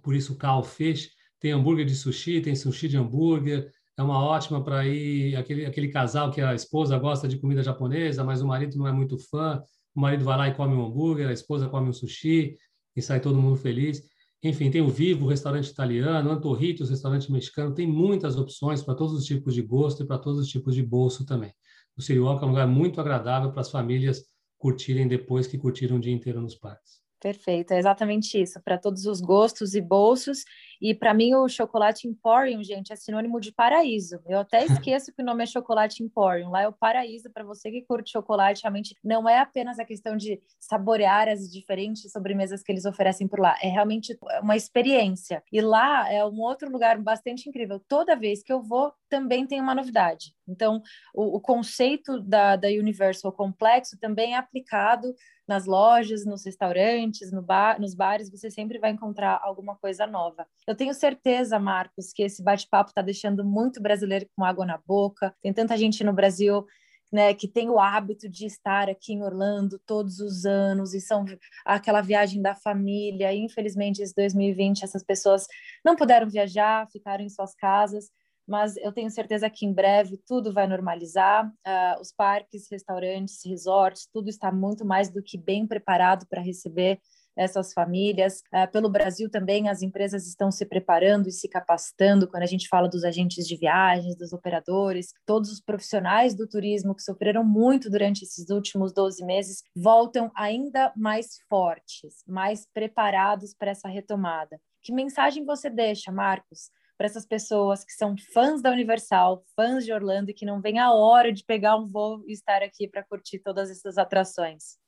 por 0.02 0.14
isso 0.14 0.36
Calfish. 0.36 1.10
Tem 1.38 1.52
hambúrguer 1.52 1.86
de 1.86 1.94
sushi, 1.94 2.40
tem 2.40 2.54
sushi 2.54 2.88
de 2.88 2.96
hambúrguer. 2.96 3.70
É 3.96 4.02
uma 4.02 4.22
ótima 4.22 4.62
para 4.62 4.86
ir 4.86 5.36
aquele, 5.36 5.64
aquele 5.64 5.88
casal 5.88 6.30
que 6.30 6.40
a 6.40 6.54
esposa 6.54 6.98
gosta 6.98 7.26
de 7.28 7.38
comida 7.38 7.62
japonesa, 7.62 8.24
mas 8.24 8.42
o 8.42 8.46
marido 8.46 8.76
não 8.76 8.86
é 8.86 8.92
muito 8.92 9.18
fã. 9.18 9.62
O 9.94 10.00
marido 10.00 10.24
vai 10.24 10.36
lá 10.36 10.48
e 10.48 10.54
come 10.54 10.74
um 10.74 10.84
hambúrguer, 10.84 11.28
a 11.28 11.32
esposa 11.32 11.68
come 11.68 11.88
um 11.88 11.92
sushi 11.92 12.56
e 12.94 13.00
sai 13.00 13.20
todo 13.20 13.40
mundo 13.40 13.56
feliz. 13.56 14.02
Enfim, 14.48 14.70
tem 14.70 14.80
o 14.80 14.88
Vivo, 14.88 15.26
restaurante 15.26 15.68
italiano, 15.68 16.30
Antorritos, 16.30 16.88
restaurante 16.88 17.32
mexicano, 17.32 17.74
tem 17.74 17.86
muitas 17.86 18.36
opções 18.36 18.80
para 18.80 18.94
todos 18.94 19.12
os 19.12 19.24
tipos 19.24 19.52
de 19.54 19.60
gosto 19.60 20.04
e 20.04 20.06
para 20.06 20.18
todos 20.18 20.38
os 20.38 20.48
tipos 20.48 20.74
de 20.74 20.82
bolso 20.84 21.26
também. 21.26 21.52
O 21.96 22.02
Siriuoca 22.02 22.44
é 22.44 22.46
um 22.46 22.50
lugar 22.50 22.68
muito 22.68 23.00
agradável 23.00 23.50
para 23.50 23.62
as 23.62 23.70
famílias 23.70 24.24
curtirem 24.56 25.08
depois 25.08 25.46
que 25.46 25.58
curtiram 25.58 25.96
o 25.96 26.00
dia 26.00 26.12
inteiro 26.12 26.40
nos 26.40 26.54
parques. 26.54 27.00
Perfeito, 27.20 27.72
é 27.72 27.78
exatamente 27.78 28.40
isso, 28.40 28.60
para 28.62 28.78
todos 28.78 29.04
os 29.06 29.20
gostos 29.20 29.74
e 29.74 29.80
bolsos. 29.80 30.44
E 30.80 30.94
para 30.94 31.14
mim 31.14 31.34
o 31.34 31.48
chocolate 31.48 32.08
Emporium, 32.08 32.62
gente, 32.62 32.92
é 32.92 32.96
sinônimo 32.96 33.40
de 33.40 33.52
paraíso. 33.52 34.20
Eu 34.26 34.40
até 34.40 34.64
esqueço 34.66 35.12
que 35.12 35.22
o 35.22 35.24
nome 35.24 35.42
é 35.42 35.46
chocolate 35.46 36.02
Emporium. 36.02 36.50
Lá 36.50 36.62
é 36.62 36.68
o 36.68 36.72
paraíso 36.72 37.30
para 37.30 37.44
você 37.44 37.70
que 37.70 37.82
curte 37.82 38.12
chocolate. 38.12 38.62
Realmente 38.62 38.96
não 39.02 39.28
é 39.28 39.38
apenas 39.38 39.78
a 39.78 39.84
questão 39.84 40.16
de 40.16 40.40
saborear 40.58 41.28
as 41.28 41.50
diferentes 41.50 42.10
sobremesas 42.10 42.62
que 42.62 42.72
eles 42.72 42.84
oferecem 42.84 43.26
por 43.26 43.40
lá. 43.40 43.56
É 43.62 43.68
realmente 43.68 44.18
uma 44.42 44.56
experiência. 44.56 45.42
E 45.52 45.60
lá 45.60 46.10
é 46.12 46.24
um 46.24 46.40
outro 46.40 46.70
lugar 46.70 46.98
bastante 46.98 47.48
incrível. 47.48 47.80
Toda 47.88 48.16
vez 48.16 48.42
que 48.42 48.52
eu 48.52 48.62
vou, 48.62 48.92
também 49.08 49.46
tem 49.46 49.60
uma 49.60 49.74
novidade. 49.74 50.34
Então, 50.48 50.82
o, 51.14 51.36
o 51.36 51.40
conceito 51.40 52.20
da, 52.20 52.56
da 52.56 52.68
Universal 52.68 53.32
Complexo 53.32 53.98
também 53.98 54.34
é 54.34 54.36
aplicado 54.36 55.14
nas 55.46 55.64
lojas, 55.64 56.24
nos 56.24 56.44
restaurantes, 56.44 57.30
no 57.30 57.40
bar, 57.40 57.80
nos 57.80 57.94
bares, 57.94 58.30
você 58.30 58.50
sempre 58.50 58.78
vai 58.78 58.90
encontrar 58.90 59.40
alguma 59.42 59.76
coisa 59.76 60.06
nova. 60.06 60.46
Eu 60.66 60.74
tenho 60.74 60.92
certeza, 60.92 61.58
Marcos, 61.58 62.12
que 62.12 62.22
esse 62.22 62.42
bate-papo 62.42 62.90
está 62.90 63.02
deixando 63.02 63.44
muito 63.44 63.80
brasileiro 63.80 64.26
com 64.34 64.44
água 64.44 64.66
na 64.66 64.78
boca. 64.78 65.34
Tem 65.42 65.52
tanta 65.52 65.76
gente 65.76 66.02
no 66.02 66.12
Brasil 66.12 66.66
né, 67.12 67.32
que 67.34 67.46
tem 67.46 67.70
o 67.70 67.78
hábito 67.78 68.28
de 68.28 68.46
estar 68.46 68.90
aqui 68.90 69.12
em 69.12 69.22
Orlando 69.22 69.80
todos 69.86 70.18
os 70.18 70.44
anos 70.44 70.92
e 70.92 71.00
são 71.00 71.24
aquela 71.64 72.00
viagem 72.00 72.42
da 72.42 72.54
família. 72.54 73.32
Infelizmente, 73.32 74.02
esse 74.02 74.14
2020 74.14 74.82
essas 74.82 75.04
pessoas 75.04 75.46
não 75.84 75.94
puderam 75.94 76.28
viajar, 76.28 76.88
ficaram 76.90 77.24
em 77.24 77.28
suas 77.28 77.54
casas 77.54 78.10
mas 78.46 78.76
eu 78.76 78.92
tenho 78.92 79.10
certeza 79.10 79.50
que 79.50 79.66
em 79.66 79.72
breve 79.72 80.18
tudo 80.24 80.52
vai 80.52 80.66
normalizar. 80.68 81.48
Uh, 81.48 82.00
os 82.00 82.12
parques, 82.12 82.68
restaurantes, 82.70 83.40
resorts, 83.44 84.08
tudo 84.12 84.28
está 84.28 84.52
muito 84.52 84.84
mais 84.84 85.10
do 85.10 85.22
que 85.22 85.36
bem 85.36 85.66
preparado 85.66 86.26
para 86.28 86.40
receber 86.40 87.00
essas 87.36 87.72
famílias. 87.72 88.42
Uh, 88.52 88.70
pelo 88.72 88.88
Brasil 88.88 89.30
também, 89.30 89.68
as 89.68 89.82
empresas 89.82 90.26
estão 90.26 90.50
se 90.50 90.64
preparando 90.64 91.28
e 91.28 91.32
se 91.32 91.48
capacitando. 91.48 92.28
Quando 92.28 92.42
a 92.42 92.46
gente 92.46 92.68
fala 92.68 92.88
dos 92.88 93.04
agentes 93.04 93.46
de 93.46 93.56
viagens, 93.56 94.16
dos 94.16 94.32
operadores, 94.32 95.12
todos 95.26 95.52
os 95.52 95.60
profissionais 95.60 96.34
do 96.34 96.48
turismo 96.48 96.94
que 96.94 97.02
sofreram 97.02 97.44
muito 97.44 97.90
durante 97.90 98.24
esses 98.24 98.48
últimos 98.50 98.92
12 98.92 99.24
meses 99.24 99.62
voltam 99.76 100.30
ainda 100.34 100.92
mais 100.96 101.38
fortes, 101.48 102.22
mais 102.26 102.66
preparados 102.72 103.54
para 103.54 103.70
essa 103.70 103.88
retomada. 103.88 104.58
Que 104.82 104.92
mensagem 104.92 105.44
você 105.44 105.68
deixa, 105.68 106.10
Marcos? 106.10 106.70
para 106.96 107.06
essas 107.06 107.26
pessoas 107.26 107.84
que 107.84 107.92
são 107.92 108.16
fãs 108.32 108.62
da 108.62 108.70
Universal, 108.70 109.44
fãs 109.54 109.84
de 109.84 109.92
Orlando 109.92 110.30
e 110.30 110.34
que 110.34 110.46
não 110.46 110.60
vem 110.60 110.78
a 110.78 110.92
hora 110.92 111.32
de 111.32 111.44
pegar 111.44 111.76
um 111.76 111.86
voo 111.86 112.24
e 112.26 112.32
estar 112.32 112.62
aqui 112.62 112.88
para 112.88 113.04
curtir 113.04 113.38
todas 113.38 113.70
essas 113.70 113.98
atrações. 113.98 114.78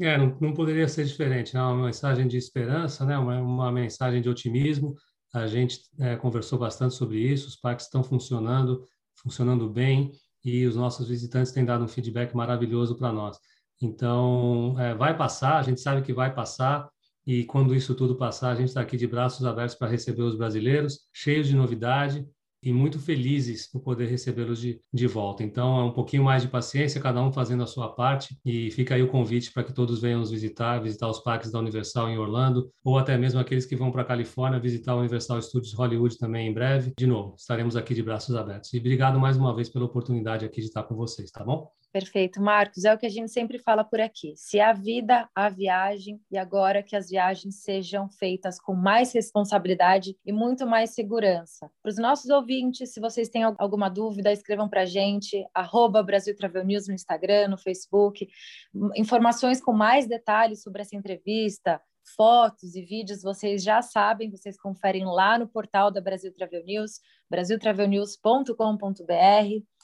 É, 0.00 0.16
não, 0.16 0.36
não 0.40 0.54
poderia 0.54 0.88
ser 0.88 1.04
diferente, 1.04 1.54
né? 1.54 1.62
Uma 1.62 1.86
mensagem 1.86 2.26
de 2.26 2.36
esperança, 2.36 3.04
né? 3.04 3.18
Uma, 3.18 3.40
uma 3.40 3.72
mensagem 3.72 4.22
de 4.22 4.28
otimismo. 4.28 4.94
A 5.32 5.46
gente 5.46 5.80
é, 5.98 6.16
conversou 6.16 6.58
bastante 6.58 6.94
sobre 6.94 7.18
isso. 7.18 7.48
Os 7.48 7.56
parques 7.56 7.84
estão 7.84 8.02
funcionando, 8.02 8.82
funcionando 9.14 9.68
bem, 9.68 10.12
e 10.42 10.66
os 10.66 10.74
nossos 10.74 11.08
visitantes 11.08 11.52
têm 11.52 11.64
dado 11.64 11.84
um 11.84 11.88
feedback 11.88 12.34
maravilhoso 12.34 12.96
para 12.96 13.12
nós. 13.12 13.38
Então, 13.80 14.74
é, 14.78 14.94
vai 14.94 15.16
passar. 15.16 15.58
A 15.58 15.62
gente 15.62 15.80
sabe 15.80 16.02
que 16.02 16.14
vai 16.14 16.34
passar. 16.34 16.88
E 17.26 17.44
quando 17.44 17.74
isso 17.74 17.94
tudo 17.94 18.16
passar, 18.16 18.50
a 18.50 18.54
gente 18.54 18.68
está 18.68 18.80
aqui 18.80 18.96
de 18.96 19.06
braços 19.06 19.44
abertos 19.44 19.74
para 19.74 19.88
receber 19.88 20.22
os 20.22 20.34
brasileiros, 20.34 21.00
cheios 21.12 21.46
de 21.46 21.54
novidade 21.54 22.26
e 22.62 22.72
muito 22.72 22.98
felizes 22.98 23.70
por 23.70 23.80
poder 23.80 24.06
recebê-los 24.06 24.60
de, 24.60 24.80
de 24.92 25.06
volta. 25.06 25.42
Então, 25.42 25.80
é 25.80 25.84
um 25.84 25.92
pouquinho 25.92 26.24
mais 26.24 26.42
de 26.42 26.48
paciência, 26.48 27.00
cada 27.00 27.22
um 27.22 27.32
fazendo 27.32 27.62
a 27.62 27.66
sua 27.66 27.88
parte, 27.88 28.38
e 28.44 28.70
fica 28.70 28.94
aí 28.94 29.02
o 29.02 29.08
convite 29.08 29.52
para 29.52 29.64
que 29.64 29.72
todos 29.72 30.00
venham 30.00 30.20
nos 30.20 30.30
visitar, 30.30 30.78
visitar 30.80 31.08
os 31.08 31.20
parques 31.20 31.50
da 31.50 31.58
Universal 31.58 32.10
em 32.10 32.18
Orlando, 32.18 32.70
ou 32.84 32.98
até 32.98 33.16
mesmo 33.16 33.40
aqueles 33.40 33.66
que 33.66 33.76
vão 33.76 33.90
para 33.90 34.02
a 34.02 34.04
Califórnia 34.04 34.60
visitar 34.60 34.94
o 34.94 34.98
Universal 34.98 35.40
Studios 35.40 35.72
Hollywood 35.74 36.18
também 36.18 36.48
em 36.48 36.52
breve. 36.52 36.92
De 36.98 37.06
novo, 37.06 37.34
estaremos 37.36 37.76
aqui 37.76 37.94
de 37.94 38.02
braços 38.02 38.34
abertos. 38.34 38.72
E 38.72 38.78
obrigado 38.78 39.18
mais 39.18 39.36
uma 39.36 39.54
vez 39.54 39.68
pela 39.68 39.84
oportunidade 39.84 40.44
aqui 40.44 40.60
de 40.60 40.66
estar 40.66 40.82
com 40.82 40.94
vocês, 40.94 41.30
tá 41.30 41.44
bom? 41.44 41.79
Perfeito, 41.92 42.40
Marcos. 42.40 42.84
É 42.84 42.94
o 42.94 42.98
que 42.98 43.06
a 43.06 43.10
gente 43.10 43.32
sempre 43.32 43.58
fala 43.58 43.82
por 43.82 44.00
aqui. 44.00 44.32
Se 44.36 44.60
a 44.60 44.72
vida, 44.72 45.28
a 45.34 45.48
viagem, 45.48 46.20
e 46.30 46.38
agora 46.38 46.84
que 46.84 46.94
as 46.94 47.10
viagens 47.10 47.62
sejam 47.62 48.08
feitas 48.08 48.60
com 48.60 48.74
mais 48.74 49.12
responsabilidade 49.12 50.16
e 50.24 50.32
muito 50.32 50.64
mais 50.68 50.90
segurança. 50.90 51.68
Para 51.82 51.90
os 51.90 51.96
nossos 51.96 52.30
ouvintes, 52.30 52.92
se 52.92 53.00
vocês 53.00 53.28
têm 53.28 53.42
alguma 53.42 53.88
dúvida, 53.88 54.30
escrevam 54.30 54.68
para 54.68 54.82
a 54.82 54.86
gente, 54.86 55.44
arroba 55.52 56.00
Brasil 56.00 56.36
Travel 56.36 56.64
News 56.64 56.86
no 56.86 56.94
Instagram, 56.94 57.48
no 57.48 57.58
Facebook. 57.58 58.28
Informações 58.94 59.60
com 59.60 59.72
mais 59.72 60.06
detalhes 60.06 60.62
sobre 60.62 60.82
essa 60.82 60.94
entrevista, 60.94 61.80
fotos 62.16 62.76
e 62.76 62.82
vídeos, 62.82 63.22
vocês 63.22 63.64
já 63.64 63.82
sabem, 63.82 64.30
vocês 64.30 64.56
conferem 64.56 65.04
lá 65.04 65.36
no 65.38 65.48
portal 65.48 65.90
da 65.90 66.00
Brasil 66.00 66.32
Travel 66.32 66.64
News, 66.64 67.00
brasiltravelnews.com.br. 67.28 69.79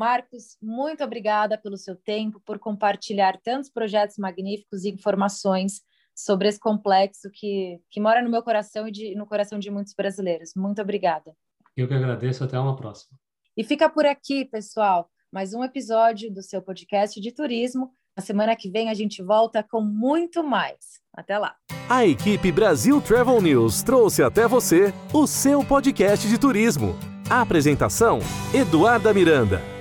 Marcos, 0.00 0.56
muito 0.62 1.04
obrigada 1.04 1.58
pelo 1.58 1.76
seu 1.76 1.94
tempo, 1.94 2.40
por 2.46 2.58
compartilhar 2.58 3.38
tantos 3.44 3.68
projetos 3.68 4.16
magníficos 4.16 4.82
e 4.84 4.88
informações 4.88 5.82
sobre 6.16 6.48
esse 6.48 6.58
complexo 6.58 7.28
que, 7.30 7.78
que 7.90 8.00
mora 8.00 8.22
no 8.22 8.30
meu 8.30 8.42
coração 8.42 8.88
e 8.88 8.90
de, 8.90 9.14
no 9.14 9.26
coração 9.26 9.58
de 9.58 9.70
muitos 9.70 9.92
brasileiros. 9.92 10.52
Muito 10.56 10.80
obrigada. 10.80 11.36
Eu 11.76 11.86
que 11.86 11.92
agradeço, 11.92 12.42
até 12.42 12.58
uma 12.58 12.74
próxima. 12.74 13.14
E 13.54 13.62
fica 13.62 13.90
por 13.90 14.06
aqui, 14.06 14.46
pessoal, 14.46 15.06
mais 15.30 15.52
um 15.52 15.62
episódio 15.62 16.32
do 16.32 16.42
seu 16.42 16.62
podcast 16.62 17.20
de 17.20 17.30
turismo. 17.30 17.90
Na 18.16 18.22
semana 18.22 18.56
que 18.56 18.70
vem 18.70 18.88
a 18.88 18.94
gente 18.94 19.22
volta 19.22 19.62
com 19.62 19.82
muito 19.82 20.42
mais. 20.42 20.98
Até 21.12 21.36
lá. 21.36 21.54
A 21.90 22.06
equipe 22.06 22.50
Brasil 22.50 23.02
Travel 23.02 23.42
News 23.42 23.82
trouxe 23.82 24.22
até 24.22 24.48
você 24.48 24.94
o 25.12 25.26
seu 25.26 25.62
podcast 25.62 26.26
de 26.26 26.38
turismo. 26.38 26.96
A 27.28 27.42
apresentação: 27.42 28.20
Eduarda 28.54 29.12
Miranda. 29.12 29.79